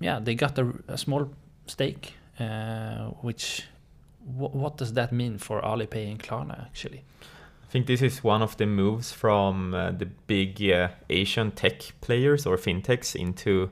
yeah, 0.00 0.18
they 0.20 0.34
got 0.34 0.58
a, 0.58 0.72
a, 0.88 0.98
small 0.98 1.30
stake, 1.66 2.14
uh, 2.38 3.06
which 3.22 3.64
what 4.24 4.76
does 4.76 4.92
that 4.92 5.12
mean 5.12 5.38
for 5.38 5.60
Alipay 5.62 6.10
and 6.10 6.22
Klarna 6.22 6.66
actually? 6.66 7.02
I 7.72 7.80
think 7.80 7.86
this 7.86 8.02
is 8.02 8.22
one 8.22 8.42
of 8.42 8.58
the 8.58 8.66
moves 8.66 9.12
from 9.12 9.72
uh, 9.72 9.92
the 9.92 10.04
big 10.04 10.62
uh, 10.70 10.88
Asian 11.08 11.52
tech 11.52 11.80
players 12.02 12.44
or 12.44 12.58
fintechs 12.58 13.16
into 13.16 13.70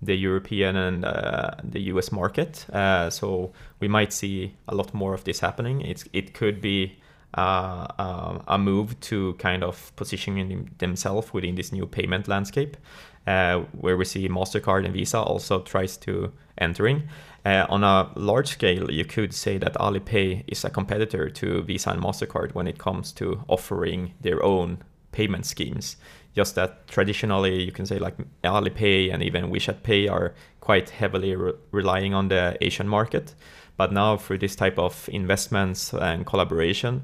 the 0.00 0.14
European 0.14 0.76
and 0.76 1.04
uh, 1.04 1.50
the 1.62 1.80
US 1.92 2.10
market. 2.10 2.64
Uh, 2.72 3.10
so 3.10 3.52
we 3.80 3.86
might 3.86 4.14
see 4.14 4.54
a 4.66 4.74
lot 4.74 4.94
more 4.94 5.12
of 5.12 5.24
this 5.24 5.40
happening. 5.40 5.82
It's, 5.82 6.06
it 6.14 6.32
could 6.32 6.62
be 6.62 6.96
uh, 7.36 7.86
uh, 7.98 8.38
a 8.48 8.56
move 8.56 8.98
to 9.00 9.34
kind 9.34 9.62
of 9.62 9.94
positioning 9.96 10.70
themselves 10.78 11.34
within 11.34 11.54
this 11.54 11.70
new 11.70 11.84
payment 11.84 12.28
landscape, 12.28 12.78
uh, 13.26 13.60
where 13.72 13.96
we 13.96 14.04
see 14.04 14.28
Mastercard 14.28 14.84
and 14.84 14.94
Visa 14.94 15.18
also 15.18 15.60
tries 15.60 15.96
to 15.98 16.32
entering. 16.58 17.08
Uh, 17.44 17.66
on 17.68 17.84
a 17.84 18.10
large 18.16 18.48
scale, 18.48 18.90
you 18.90 19.04
could 19.04 19.34
say 19.34 19.58
that 19.58 19.74
Alipay 19.74 20.44
is 20.46 20.64
a 20.64 20.70
competitor 20.70 21.28
to 21.28 21.62
Visa 21.62 21.90
and 21.90 22.02
Mastercard 22.02 22.54
when 22.54 22.66
it 22.66 22.78
comes 22.78 23.12
to 23.12 23.42
offering 23.48 24.14
their 24.20 24.42
own 24.42 24.78
payment 25.12 25.46
schemes. 25.46 25.96
Just 26.34 26.54
that 26.54 26.88
traditionally, 26.88 27.62
you 27.62 27.70
can 27.70 27.86
say 27.86 27.98
like 27.98 28.16
Alipay 28.42 29.12
and 29.12 29.22
even 29.22 29.50
WeChat 29.50 29.82
Pay 29.82 30.08
are 30.08 30.34
quite 30.60 30.90
heavily 30.90 31.36
re- 31.36 31.52
relying 31.70 32.14
on 32.14 32.28
the 32.28 32.56
Asian 32.60 32.88
market. 32.88 33.34
But 33.76 33.92
now, 33.92 34.16
through 34.16 34.38
this 34.38 34.56
type 34.56 34.78
of 34.78 35.08
investments 35.12 35.92
and 35.92 36.24
collaboration, 36.24 37.02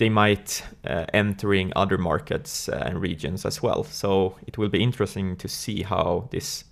they 0.00 0.08
might 0.08 0.62
uh, 0.86 1.04
entering 1.12 1.72
other 1.76 1.98
markets 1.98 2.70
uh, 2.70 2.82
and 2.86 3.02
regions 3.02 3.44
as 3.44 3.62
well. 3.62 3.84
So 3.84 4.34
it 4.46 4.56
will 4.56 4.70
be 4.70 4.82
interesting 4.82 5.36
to 5.36 5.46
see 5.46 5.82
how 5.82 6.28
this 6.30 6.64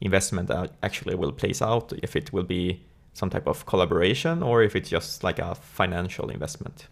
investment 0.00 0.50
actually 0.82 1.14
will 1.14 1.30
place 1.30 1.62
out. 1.62 1.92
If 2.02 2.16
it 2.16 2.32
will 2.32 2.42
be 2.42 2.82
some 3.12 3.30
type 3.30 3.46
of 3.46 3.66
collaboration 3.66 4.42
or 4.42 4.64
if 4.64 4.74
it's 4.74 4.90
just 4.90 5.22
like 5.22 5.38
a 5.38 5.54
financial 5.54 6.28
investment. 6.28 6.88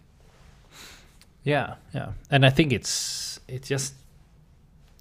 Yeah, 1.43 1.75
yeah, 1.93 2.13
and 2.31 2.47
I 2.47 2.51
think 2.51 2.73
it's 2.73 3.41
it 3.49 3.63
just 3.65 3.95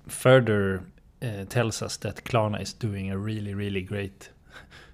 further 0.07 0.81
uh, 1.21 1.45
tells 1.49 1.83
us 1.83 1.97
that 1.97 2.23
Klarna 2.23 2.59
is 2.61 2.73
doing 2.73 3.11
a 3.11 3.17
really 3.17 3.53
really 3.53 3.83
great 3.83 4.29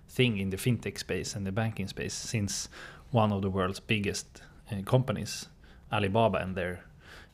thing 0.10 0.40
in 0.40 0.50
the 0.50 0.58
fintech 0.58 0.98
space 0.98 1.36
and 1.38 1.46
the 1.46 1.52
banking 1.52 1.88
space 1.88 2.14
since 2.14 2.68
one 3.12 3.32
of 3.32 3.42
the 3.42 3.50
world's 3.50 3.80
biggest 3.80 4.42
uh, 4.72 4.82
companies, 4.82 5.48
Alibaba, 5.96 6.40
and 6.40 6.56
their 6.56 6.80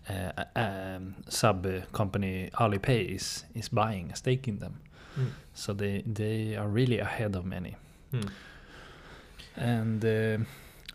uh, 0.10 0.44
um, 0.56 1.16
sub 1.30 1.68
company 1.92 2.50
Alipay 2.54 3.16
is 3.16 3.46
is 3.56 3.70
buying 3.70 4.12
a 4.12 4.16
stake 4.16 4.48
in 4.48 4.60
them. 4.60 4.80
Mm. 5.18 5.32
So 5.54 5.74
they 5.74 6.04
they 6.06 6.56
are 6.56 6.68
really 6.68 7.00
ahead 7.00 7.36
of 7.36 7.46
many. 7.46 7.76
Mm. 8.14 8.30
And 9.56 10.06
uh, 10.06 10.46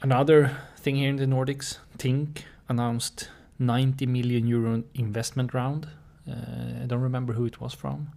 another 0.03 0.57
thing 0.77 0.97
here 0.97 1.11
in 1.11 1.17
the 1.17 1.27
Nordics, 1.27 1.79
Tink 1.99 2.43
announced 2.69 3.29
90 3.59 4.07
million 4.07 4.47
euro 4.47 4.83
investment 4.95 5.55
round. 5.55 5.89
Uh, 6.29 6.83
I 6.83 6.87
don't 6.87 7.03
remember 7.03 7.33
who 7.35 7.47
it 7.47 7.61
was 7.61 7.75
from. 7.75 8.09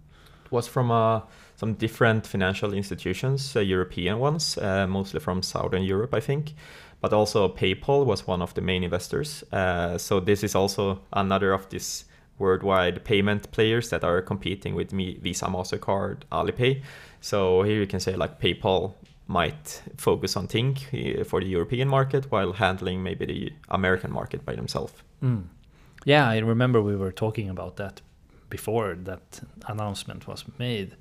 It 0.44 0.52
was 0.52 0.66
from 0.66 0.90
uh, 0.90 1.20
some 1.56 1.74
different 1.74 2.26
financial 2.26 2.72
institutions, 2.72 3.54
uh, 3.54 3.60
European 3.60 4.18
ones, 4.18 4.58
uh, 4.58 4.86
mostly 4.86 5.20
from 5.20 5.42
Southern 5.42 5.82
Europe, 5.82 6.14
I 6.14 6.20
think 6.20 6.54
but 7.00 7.12
also 7.12 7.48
PayPal 7.48 8.04
was 8.04 8.26
one 8.26 8.42
of 8.42 8.54
the 8.54 8.60
main 8.60 8.84
investors. 8.84 9.42
Uh, 9.52 9.96
so 9.98 10.20
this 10.20 10.44
is 10.44 10.54
also 10.54 11.00
another 11.12 11.52
of 11.52 11.68
these 11.70 12.04
worldwide 12.38 13.04
payment 13.04 13.50
players 13.52 13.90
that 13.90 14.02
are 14.02 14.22
competing 14.22 14.74
with 14.74 14.92
me, 14.92 15.18
Visa, 15.22 15.46
Mastercard, 15.46 16.22
Alipay. 16.32 16.82
So 17.20 17.62
here 17.62 17.80
you 17.80 17.86
can 17.86 18.00
say 18.00 18.16
like 18.16 18.40
PayPal 18.40 18.94
might 19.26 19.82
focus 19.96 20.36
on 20.36 20.48
Tink 20.48 20.78
uh, 20.92 21.24
for 21.24 21.40
the 21.40 21.46
European 21.46 21.88
market 21.88 22.30
while 22.30 22.52
handling 22.52 23.02
maybe 23.02 23.26
the 23.26 23.52
American 23.68 24.10
market 24.10 24.44
by 24.44 24.54
themselves. 24.54 24.94
Mm. 25.22 25.44
Yeah, 26.04 26.28
I 26.28 26.38
remember 26.38 26.82
we 26.82 26.96
were 26.96 27.12
talking 27.12 27.48
about 27.48 27.76
that 27.76 28.00
before 28.48 28.96
that 29.04 29.40
announcement 29.68 30.26
was 30.26 30.44
made 30.58 30.96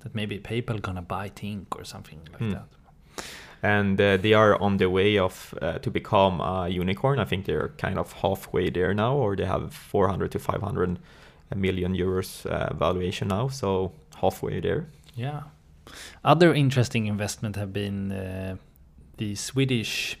that 0.00 0.14
maybe 0.14 0.38
PayPal 0.38 0.80
gonna 0.82 1.02
buy 1.02 1.28
Tink 1.28 1.66
or 1.76 1.84
something 1.84 2.20
like 2.32 2.42
mm. 2.42 2.52
that 2.52 2.68
and 3.62 4.00
uh, 4.00 4.16
they 4.16 4.32
are 4.32 4.60
on 4.60 4.76
the 4.76 4.88
way 4.88 5.18
of 5.18 5.54
uh, 5.60 5.78
to 5.78 5.90
become 5.90 6.40
a 6.40 6.68
unicorn. 6.68 7.18
I 7.18 7.24
think 7.24 7.46
they're 7.46 7.72
kind 7.78 7.98
of 7.98 8.12
halfway 8.12 8.70
there 8.70 8.94
now, 8.94 9.14
or 9.14 9.36
they 9.36 9.46
have 9.46 9.72
400 9.72 10.30
to 10.32 10.38
500 10.38 10.98
million 11.56 11.94
euros 11.94 12.46
uh, 12.46 12.72
valuation 12.74 13.28
now, 13.28 13.48
so 13.48 13.92
halfway 14.20 14.60
there. 14.60 14.86
Yeah. 15.14 15.42
Other 16.24 16.54
interesting 16.54 17.06
investment 17.06 17.56
have 17.56 17.72
been 17.72 18.12
uh, 18.12 18.56
the 19.16 19.34
Swedish 19.34 20.18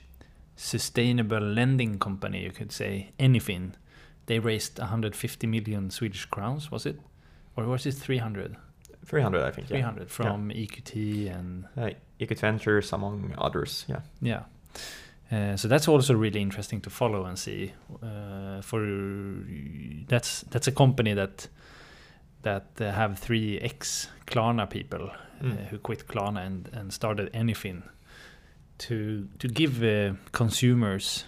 sustainable 0.56 1.40
lending 1.40 1.98
company, 1.98 2.42
you 2.42 2.50
could 2.50 2.72
say, 2.72 3.12
Anyfin. 3.18 3.74
They 4.26 4.38
raised 4.38 4.78
150 4.78 5.46
million 5.46 5.90
Swedish 5.90 6.26
crowns, 6.26 6.70
was 6.70 6.84
it? 6.84 6.98
Or 7.56 7.64
was 7.64 7.86
it 7.86 7.94
300? 7.94 8.56
300, 9.08 9.42
I 9.42 9.50
think. 9.50 9.68
300 9.68 10.00
yeah. 10.00 10.06
from 10.08 10.50
yeah. 10.50 10.66
EQT 10.66 11.38
and 11.38 11.64
uh, 11.76 11.90
EQT 12.20 12.40
Ventures, 12.40 12.92
among 12.92 13.34
others. 13.38 13.86
Yeah. 13.88 14.00
Yeah. 14.20 14.42
Uh, 15.30 15.56
so 15.56 15.68
that's 15.68 15.88
also 15.88 16.14
really 16.14 16.40
interesting 16.40 16.80
to 16.82 16.90
follow 16.90 17.24
and 17.24 17.38
see. 17.38 17.72
Uh, 18.02 18.60
for 18.62 18.86
that's 20.08 20.42
that's 20.50 20.68
a 20.68 20.72
company 20.72 21.14
that 21.14 21.48
that 22.42 22.66
uh, 22.80 22.92
have 22.92 23.18
three 23.18 23.58
ex 23.58 24.08
Klarna 24.26 24.68
people 24.68 25.10
mm. 25.42 25.66
who 25.68 25.78
quit 25.78 26.06
Klarna 26.06 26.46
and, 26.46 26.70
and 26.72 26.92
started 26.92 27.32
Anyfin 27.32 27.82
to 28.78 29.28
to 29.38 29.48
give 29.48 29.82
uh, 29.82 30.14
consumers 30.32 31.24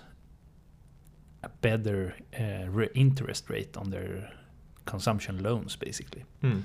a 1.43 1.49
better 1.49 2.15
uh, 2.39 2.87
interest 2.95 3.51
rate 3.51 3.77
on 3.77 3.91
their 3.91 4.31
consumption 4.85 5.43
loans, 5.43 5.77
basically. 5.77 6.25
Mm. 6.43 6.63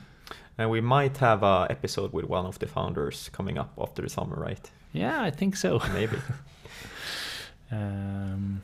And 0.57 0.69
we 0.69 0.81
might 0.81 1.17
have 1.17 1.43
a 1.43 1.67
episode 1.69 2.13
with 2.13 2.25
one 2.25 2.45
of 2.45 2.59
the 2.59 2.67
founders 2.67 3.29
coming 3.33 3.57
up 3.57 3.73
after 3.77 4.01
the 4.01 4.09
summer, 4.09 4.37
right? 4.37 4.71
Yeah, 4.93 5.21
I 5.21 5.31
think 5.31 5.55
so. 5.57 5.81
Maybe. 5.93 6.17
um, 7.71 8.61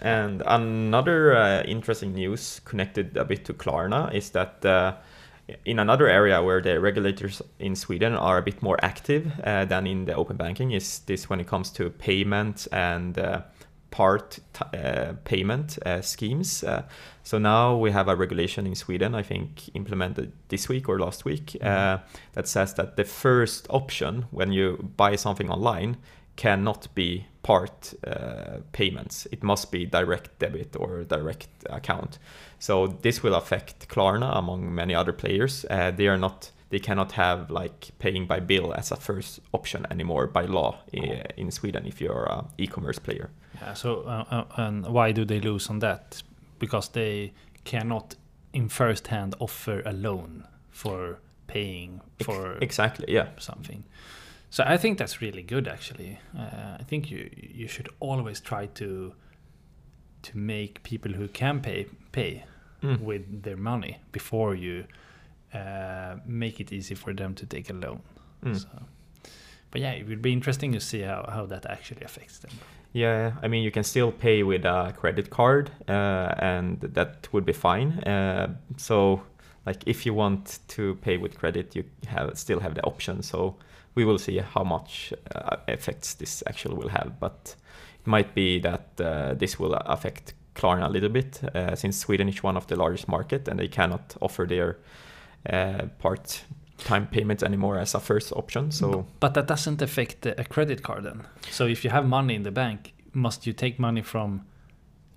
and 0.00 0.42
another 0.46 1.36
uh, 1.36 1.62
interesting 1.62 2.14
news 2.14 2.60
connected 2.64 3.16
a 3.16 3.24
bit 3.24 3.44
to 3.46 3.54
Klarna 3.54 4.12
is 4.14 4.30
that 4.30 4.64
uh, 4.64 4.96
in 5.64 5.78
another 5.78 6.08
area 6.08 6.42
where 6.42 6.60
the 6.60 6.80
regulators 6.80 7.42
in 7.58 7.76
Sweden 7.76 8.14
are 8.14 8.38
a 8.38 8.42
bit 8.42 8.62
more 8.62 8.78
active 8.82 9.32
uh, 9.44 9.64
than 9.64 9.86
in 9.86 10.04
the 10.04 10.14
open 10.14 10.36
banking 10.36 10.72
is 10.72 11.00
this 11.00 11.28
when 11.28 11.40
it 11.40 11.46
comes 11.46 11.70
to 11.70 11.90
payment 11.90 12.66
and 12.72 13.18
uh, 13.18 13.42
part 13.90 14.38
uh, 14.74 15.12
payment 15.24 15.78
uh, 15.86 16.00
schemes. 16.00 16.64
Uh, 17.24 17.28
so 17.28 17.38
now 17.38 17.76
we 17.76 17.90
have 17.90 18.08
a 18.08 18.16
regulation 18.16 18.66
in 18.66 18.74
Sweden, 18.74 19.14
I 19.14 19.22
think 19.22 19.74
implemented 19.74 20.32
this 20.48 20.68
week 20.68 20.88
or 20.88 20.98
last 20.98 21.24
week, 21.24 21.56
mm-hmm. 21.60 22.02
that 22.32 22.48
says 22.48 22.74
that 22.74 22.96
the 22.96 23.04
first 23.04 23.66
option 23.70 24.26
when 24.30 24.52
you 24.52 24.92
buy 24.96 25.16
something 25.16 25.50
online 25.50 25.96
cannot 26.36 26.88
be 26.94 27.26
part 27.42 27.94
uh, 28.06 28.58
payments. 28.72 29.26
It 29.30 29.42
must 29.42 29.70
be 29.70 29.86
direct 29.86 30.38
debit 30.38 30.76
or 30.76 31.04
direct 31.04 31.48
account. 31.70 32.18
So 32.58 32.86
this 33.02 33.22
will 33.22 33.34
affect 33.34 33.88
Klarna 33.88 34.36
among 34.36 34.74
many 34.74 34.94
other 34.94 35.12
players. 35.12 35.64
Uh, 35.70 35.90
they 35.90 36.08
are 36.08 36.18
not 36.18 36.50
they 36.70 36.80
cannot 36.80 37.12
have 37.12 37.50
like 37.50 37.90
paying 38.00 38.26
by 38.26 38.40
bill 38.40 38.74
as 38.74 38.90
a 38.90 38.96
first 38.96 39.40
option 39.52 39.86
anymore 39.90 40.26
by 40.26 40.44
law 40.44 40.80
uh, 40.96 41.22
in 41.36 41.50
Sweden 41.52 41.86
if 41.86 42.00
you're 42.00 42.26
an 42.28 42.46
e-commerce 42.58 42.98
player. 42.98 43.30
Yeah. 43.60 43.74
So 43.74 44.02
uh, 44.02 44.24
uh, 44.30 44.44
and 44.56 44.86
why 44.86 45.12
do 45.12 45.24
they 45.24 45.40
lose 45.40 45.70
on 45.70 45.78
that? 45.80 46.22
Because 46.64 46.88
they 46.92 47.32
cannot 47.64 48.16
in 48.52 48.68
first 48.68 49.08
hand 49.08 49.34
offer 49.38 49.82
a 49.84 49.92
loan 49.92 50.44
for 50.70 51.18
paying 51.46 52.00
for 52.22 52.58
exactly 52.60 53.06
yeah 53.08 53.28
something. 53.38 53.84
So 54.50 54.62
I 54.74 54.76
think 54.76 54.98
that's 54.98 55.20
really 55.20 55.42
good 55.42 55.66
actually. 55.68 56.18
Uh, 56.38 56.80
I 56.80 56.84
think 56.88 57.10
you 57.10 57.30
you 57.60 57.68
should 57.68 57.88
always 58.00 58.40
try 58.40 58.66
to 58.66 59.14
to 60.22 60.38
make 60.38 60.82
people 60.82 61.12
who 61.12 61.28
can 61.28 61.60
pay 61.60 61.86
pay 62.12 62.44
mm. 62.82 63.00
with 63.00 63.42
their 63.42 63.56
money 63.56 63.98
before 64.12 64.54
you 64.54 64.84
uh, 65.54 66.16
make 66.26 66.60
it 66.60 66.72
easy 66.72 66.94
for 66.94 67.14
them 67.14 67.34
to 67.34 67.46
take 67.46 67.70
a 67.70 67.72
loan. 67.72 68.00
Mm. 68.44 68.56
So, 68.62 68.68
but 69.70 69.80
yeah, 69.80 69.92
it 69.92 70.06
would 70.08 70.22
be 70.22 70.32
interesting 70.32 70.72
to 70.72 70.80
see 70.80 71.02
how, 71.02 71.28
how 71.28 71.46
that 71.46 71.66
actually 71.66 72.04
affects 72.04 72.38
them. 72.38 72.52
Yeah, 72.94 73.32
I 73.42 73.48
mean, 73.48 73.64
you 73.64 73.72
can 73.72 73.82
still 73.82 74.12
pay 74.12 74.44
with 74.44 74.64
a 74.64 74.94
credit 74.96 75.28
card, 75.28 75.68
uh, 75.88 76.32
and 76.38 76.80
that 76.80 77.28
would 77.32 77.44
be 77.44 77.52
fine. 77.52 77.98
Uh, 78.04 78.54
so, 78.76 79.20
like, 79.66 79.82
if 79.84 80.06
you 80.06 80.14
want 80.14 80.60
to 80.68 80.94
pay 81.02 81.16
with 81.16 81.36
credit, 81.36 81.74
you 81.74 81.82
have 82.06 82.38
still 82.38 82.60
have 82.60 82.76
the 82.76 82.84
option. 82.84 83.20
So, 83.22 83.56
we 83.96 84.04
will 84.04 84.18
see 84.18 84.38
how 84.38 84.62
much 84.62 85.12
uh, 85.34 85.56
effects 85.66 86.14
this 86.14 86.44
actually 86.46 86.76
will 86.76 86.88
have. 86.88 87.18
But 87.18 87.56
it 88.00 88.06
might 88.06 88.32
be 88.32 88.60
that 88.60 88.86
uh, 89.00 89.34
this 89.34 89.58
will 89.58 89.74
affect 89.74 90.34
Klarna 90.54 90.86
a 90.86 90.90
little 90.90 91.08
bit, 91.08 91.40
uh, 91.52 91.74
since 91.74 91.98
Sweden 91.98 92.28
is 92.28 92.44
one 92.44 92.56
of 92.56 92.68
the 92.68 92.76
largest 92.76 93.08
market, 93.08 93.48
and 93.48 93.58
they 93.58 93.66
cannot 93.66 94.16
offer 94.20 94.46
their 94.46 94.78
uh, 95.50 95.86
part 95.98 96.44
time 96.78 97.06
payments 97.06 97.42
anymore 97.42 97.78
as 97.78 97.94
a 97.94 98.00
first 98.00 98.32
option. 98.32 98.70
So, 98.70 99.06
but 99.20 99.34
that 99.34 99.46
doesn't 99.46 99.82
affect 99.82 100.26
a 100.26 100.44
credit 100.44 100.82
card 100.82 101.04
then. 101.04 101.22
So 101.50 101.66
if 101.66 101.84
you 101.84 101.90
have 101.90 102.06
money 102.06 102.34
in 102.34 102.42
the 102.42 102.50
bank, 102.50 102.94
must 103.12 103.46
you 103.46 103.52
take 103.52 103.78
money 103.78 104.02
from 104.02 104.46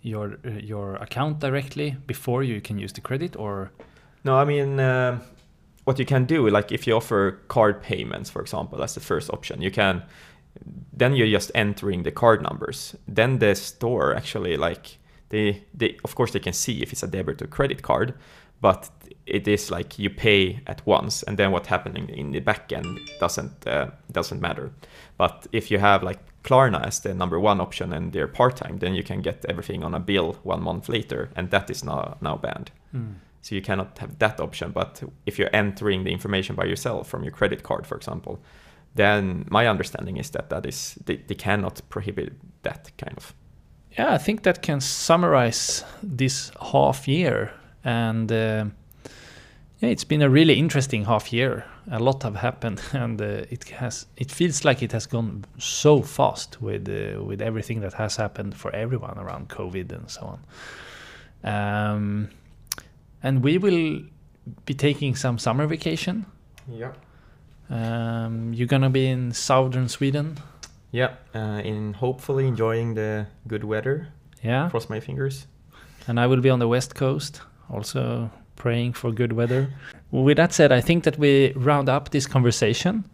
your 0.02 0.38
uh, 0.46 0.50
your 0.62 0.96
account 0.96 1.40
directly 1.40 1.98
before 2.06 2.44
you 2.44 2.62
can 2.62 2.78
use 2.80 2.94
the 2.94 3.02
credit, 3.02 3.36
or 3.36 3.72
no? 4.24 4.36
I 4.36 4.46
mean, 4.46 4.80
uh, 4.80 5.20
what 5.86 6.00
you 6.00 6.06
can 6.06 6.26
do, 6.26 6.50
like 6.50 6.72
if 6.72 6.88
you 6.88 6.96
offer 6.96 7.40
card 7.48 7.82
payments, 7.82 8.30
for 8.30 8.42
example, 8.42 8.84
as 8.84 8.94
the 8.94 9.00
first 9.00 9.30
option, 9.32 9.62
you 9.62 9.72
can. 9.72 10.04
Then 10.92 11.16
you're 11.16 11.28
just 11.28 11.52
entering 11.54 12.04
the 12.04 12.12
card 12.12 12.42
numbers. 12.42 12.96
Then 13.08 13.38
the 13.38 13.54
store 13.54 14.16
actually 14.16 14.58
like 14.58 14.98
they 15.30 15.64
they 15.74 15.98
of 16.04 16.16
course 16.16 16.32
they 16.32 16.40
can 16.40 16.54
see 16.54 16.82
if 16.82 16.92
it's 16.92 17.04
a 17.04 17.08
debit 17.08 17.42
or 17.42 17.48
credit 17.48 17.82
card, 17.84 18.14
but 18.62 18.90
it 19.26 19.48
is 19.48 19.70
like 19.70 20.00
you 20.00 20.10
pay 20.10 20.60
at 20.68 20.86
once 20.88 21.24
and 21.24 21.38
then 21.38 21.52
what 21.52 21.68
happening 21.68 22.10
in 22.10 22.32
the 22.32 22.40
back 22.40 22.72
end 22.72 23.00
doesn't 23.20 23.68
uh, 23.68 23.88
doesn't 24.12 24.42
matter 24.42 24.72
but 25.18 25.48
if 25.52 25.70
you 25.70 25.78
have 25.78 26.04
like 26.04 26.20
Klarna 26.44 26.86
as 26.86 27.02
the 27.02 27.14
number 27.14 27.40
one 27.40 27.60
option 27.60 27.94
and 27.94 28.14
they're 28.14 28.28
part-time 28.28 28.78
then 28.78 28.96
you 28.96 29.04
can 29.04 29.22
get 29.22 29.46
everything 29.50 29.84
on 29.84 29.94
a 29.94 30.00
bill 30.00 30.38
one 30.44 30.64
month 30.64 30.88
later 30.90 31.30
and 31.36 31.52
that 31.52 31.70
is 31.70 31.84
now 31.84 32.18
now 32.22 32.38
banned 32.38 32.72
mm. 32.96 33.16
so 33.42 33.54
you 33.54 33.62
cannot 33.62 33.98
have 34.00 34.18
that 34.20 34.40
option 34.40 34.72
but 34.72 35.04
if 35.26 35.38
you're 35.38 35.54
entering 35.54 36.04
the 36.04 36.12
information 36.12 36.56
by 36.56 36.64
yourself 36.64 37.08
from 37.08 37.24
your 37.24 37.34
credit 37.34 37.64
card 37.64 37.86
for 37.86 37.98
example 37.98 38.40
then 38.96 39.46
my 39.50 39.68
understanding 39.68 40.18
is 40.18 40.30
that 40.32 40.50
that 40.50 40.66
is 40.66 40.98
they, 41.06 41.18
they 41.18 41.36
cannot 41.36 41.82
prohibit 41.90 42.34
that 42.64 42.92
kind 42.98 43.18
of 43.18 43.34
yeah 43.98 44.14
i 44.14 44.18
think 44.18 44.44
that 44.44 44.62
can 44.62 44.80
summarize 44.80 45.84
this 46.02 46.52
half 46.72 47.08
year 47.08 47.52
and 47.88 48.30
uh, 48.32 48.66
yeah, 49.80 49.90
it's 49.90 50.04
been 50.04 50.22
a 50.22 50.30
really 50.30 50.60
interesting 50.60 51.06
half 51.06 51.32
year. 51.32 51.66
A 51.90 52.00
lot 52.00 52.24
have 52.24 52.36
happened, 52.36 52.82
and 52.94 53.22
uh, 53.22 53.46
it 53.50 53.64
has. 53.70 54.08
It 54.18 54.30
feels 54.30 54.66
like 54.66 54.84
it 54.84 54.92
has 54.92 55.08
gone 55.08 55.46
so 55.58 56.02
fast 56.02 56.62
with 56.62 56.90
uh, 56.90 57.24
with 57.24 57.42
everything 57.42 57.80
that 57.82 57.94
has 57.94 58.18
happened 58.18 58.56
for 58.56 58.76
everyone 58.76 59.18
around 59.18 59.48
COVID 59.48 59.92
and 59.94 60.10
so 60.10 60.22
on. 60.34 60.40
Um, 61.44 62.30
and 63.24 63.42
we 63.42 63.58
will 63.58 64.02
be 64.66 64.74
taking 64.74 65.16
some 65.16 65.38
summer 65.38 65.66
vacation. 65.66 66.26
Yeah. 66.70 66.92
Um, 67.70 68.54
you're 68.54 68.68
gonna 68.68 68.90
be 68.90 69.08
in 69.08 69.32
southern 69.32 69.88
Sweden. 69.88 70.38
Yeah, 70.92 71.16
uh, 71.34 71.62
in 71.64 71.94
hopefully 71.94 72.48
enjoying 72.48 72.96
the 72.96 73.28
good 73.48 73.64
weather. 73.64 74.10
Yeah. 74.44 74.70
Cross 74.70 74.90
my 74.90 75.00
fingers. 75.00 75.48
And 76.08 76.20
I 76.20 76.28
will 76.28 76.42
be 76.42 76.50
on 76.50 76.60
the 76.60 76.68
west 76.68 76.96
coast, 76.96 77.42
also 77.70 78.32
praying 78.56 78.94
for 78.94 79.12
good 79.12 79.34
weather. 79.34 79.74
With 80.12 80.38
that 80.38 80.54
said, 80.54 80.72
I 80.72 80.82
think 80.82 81.04
that 81.04 81.18
we 81.18 81.54
round 81.56 81.90
up 81.90 82.10
this 82.10 82.26
conversation 82.26 83.06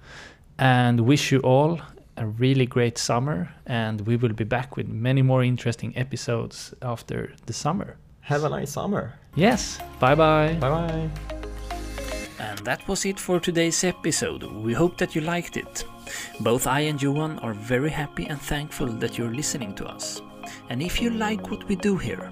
and 0.58 1.02
wish 1.02 1.32
you 1.32 1.40
all 1.40 1.80
a 2.18 2.28
really 2.28 2.66
great 2.66 2.98
summer. 2.98 3.52
And 3.66 4.02
we 4.02 4.16
will 4.16 4.34
be 4.34 4.44
back 4.44 4.78
with 4.78 4.88
many 4.88 5.22
more 5.22 5.44
interesting 5.44 5.96
episodes 5.98 6.74
after 6.82 7.34
the 7.46 7.54
summer. 7.54 7.98
Have 8.22 8.44
a 8.44 8.50
nice 8.50 8.72
summer. 8.72 9.14
Yes. 9.36 9.80
Bye 10.00 10.16
bye. 10.16 10.54
Bye 10.60 10.70
bye. 10.70 11.10
And 12.40 12.60
that 12.60 12.88
was 12.88 13.06
it 13.06 13.20
for 13.20 13.40
today's 13.40 13.84
episode. 13.84 14.44
We 14.44 14.74
hope 14.74 14.98
that 14.98 15.16
you 15.16 15.22
liked 15.22 15.58
it. 15.58 15.84
Both 16.40 16.68
I 16.68 16.82
and 16.82 17.02
Johan 17.02 17.40
are 17.40 17.54
very 17.54 17.90
happy 17.90 18.28
and 18.28 18.40
thankful 18.40 18.88
that 18.88 19.18
you're 19.18 19.34
listening 19.34 19.74
to 19.76 19.86
us. 19.86 20.22
And 20.70 20.82
if 20.82 21.02
you 21.02 21.10
like 21.10 21.50
what 21.50 21.68
we 21.68 21.76
do 21.76 21.98
here, 21.98 22.32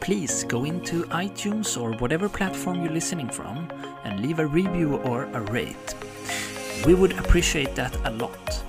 please 0.00 0.44
go 0.44 0.64
into 0.64 1.04
iTunes 1.04 1.80
or 1.80 1.92
whatever 1.98 2.28
platform 2.28 2.82
you're 2.82 2.92
listening 2.92 3.28
from 3.28 3.68
and 4.04 4.20
leave 4.20 4.38
a 4.38 4.46
review 4.46 4.96
or 4.96 5.24
a 5.24 5.40
rate. 5.52 5.94
We 6.86 6.94
would 6.94 7.18
appreciate 7.18 7.74
that 7.74 7.96
a 8.04 8.10
lot. 8.10 8.62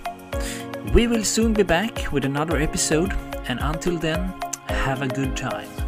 We 0.94 1.08
will 1.08 1.24
soon 1.24 1.54
be 1.54 1.64
back 1.64 2.12
with 2.12 2.26
another 2.26 2.58
episode, 2.58 3.14
and 3.48 3.60
until 3.60 3.98
then, 3.98 4.34
have 4.68 5.02
a 5.02 5.08
good 5.08 5.36
time. 5.36 5.87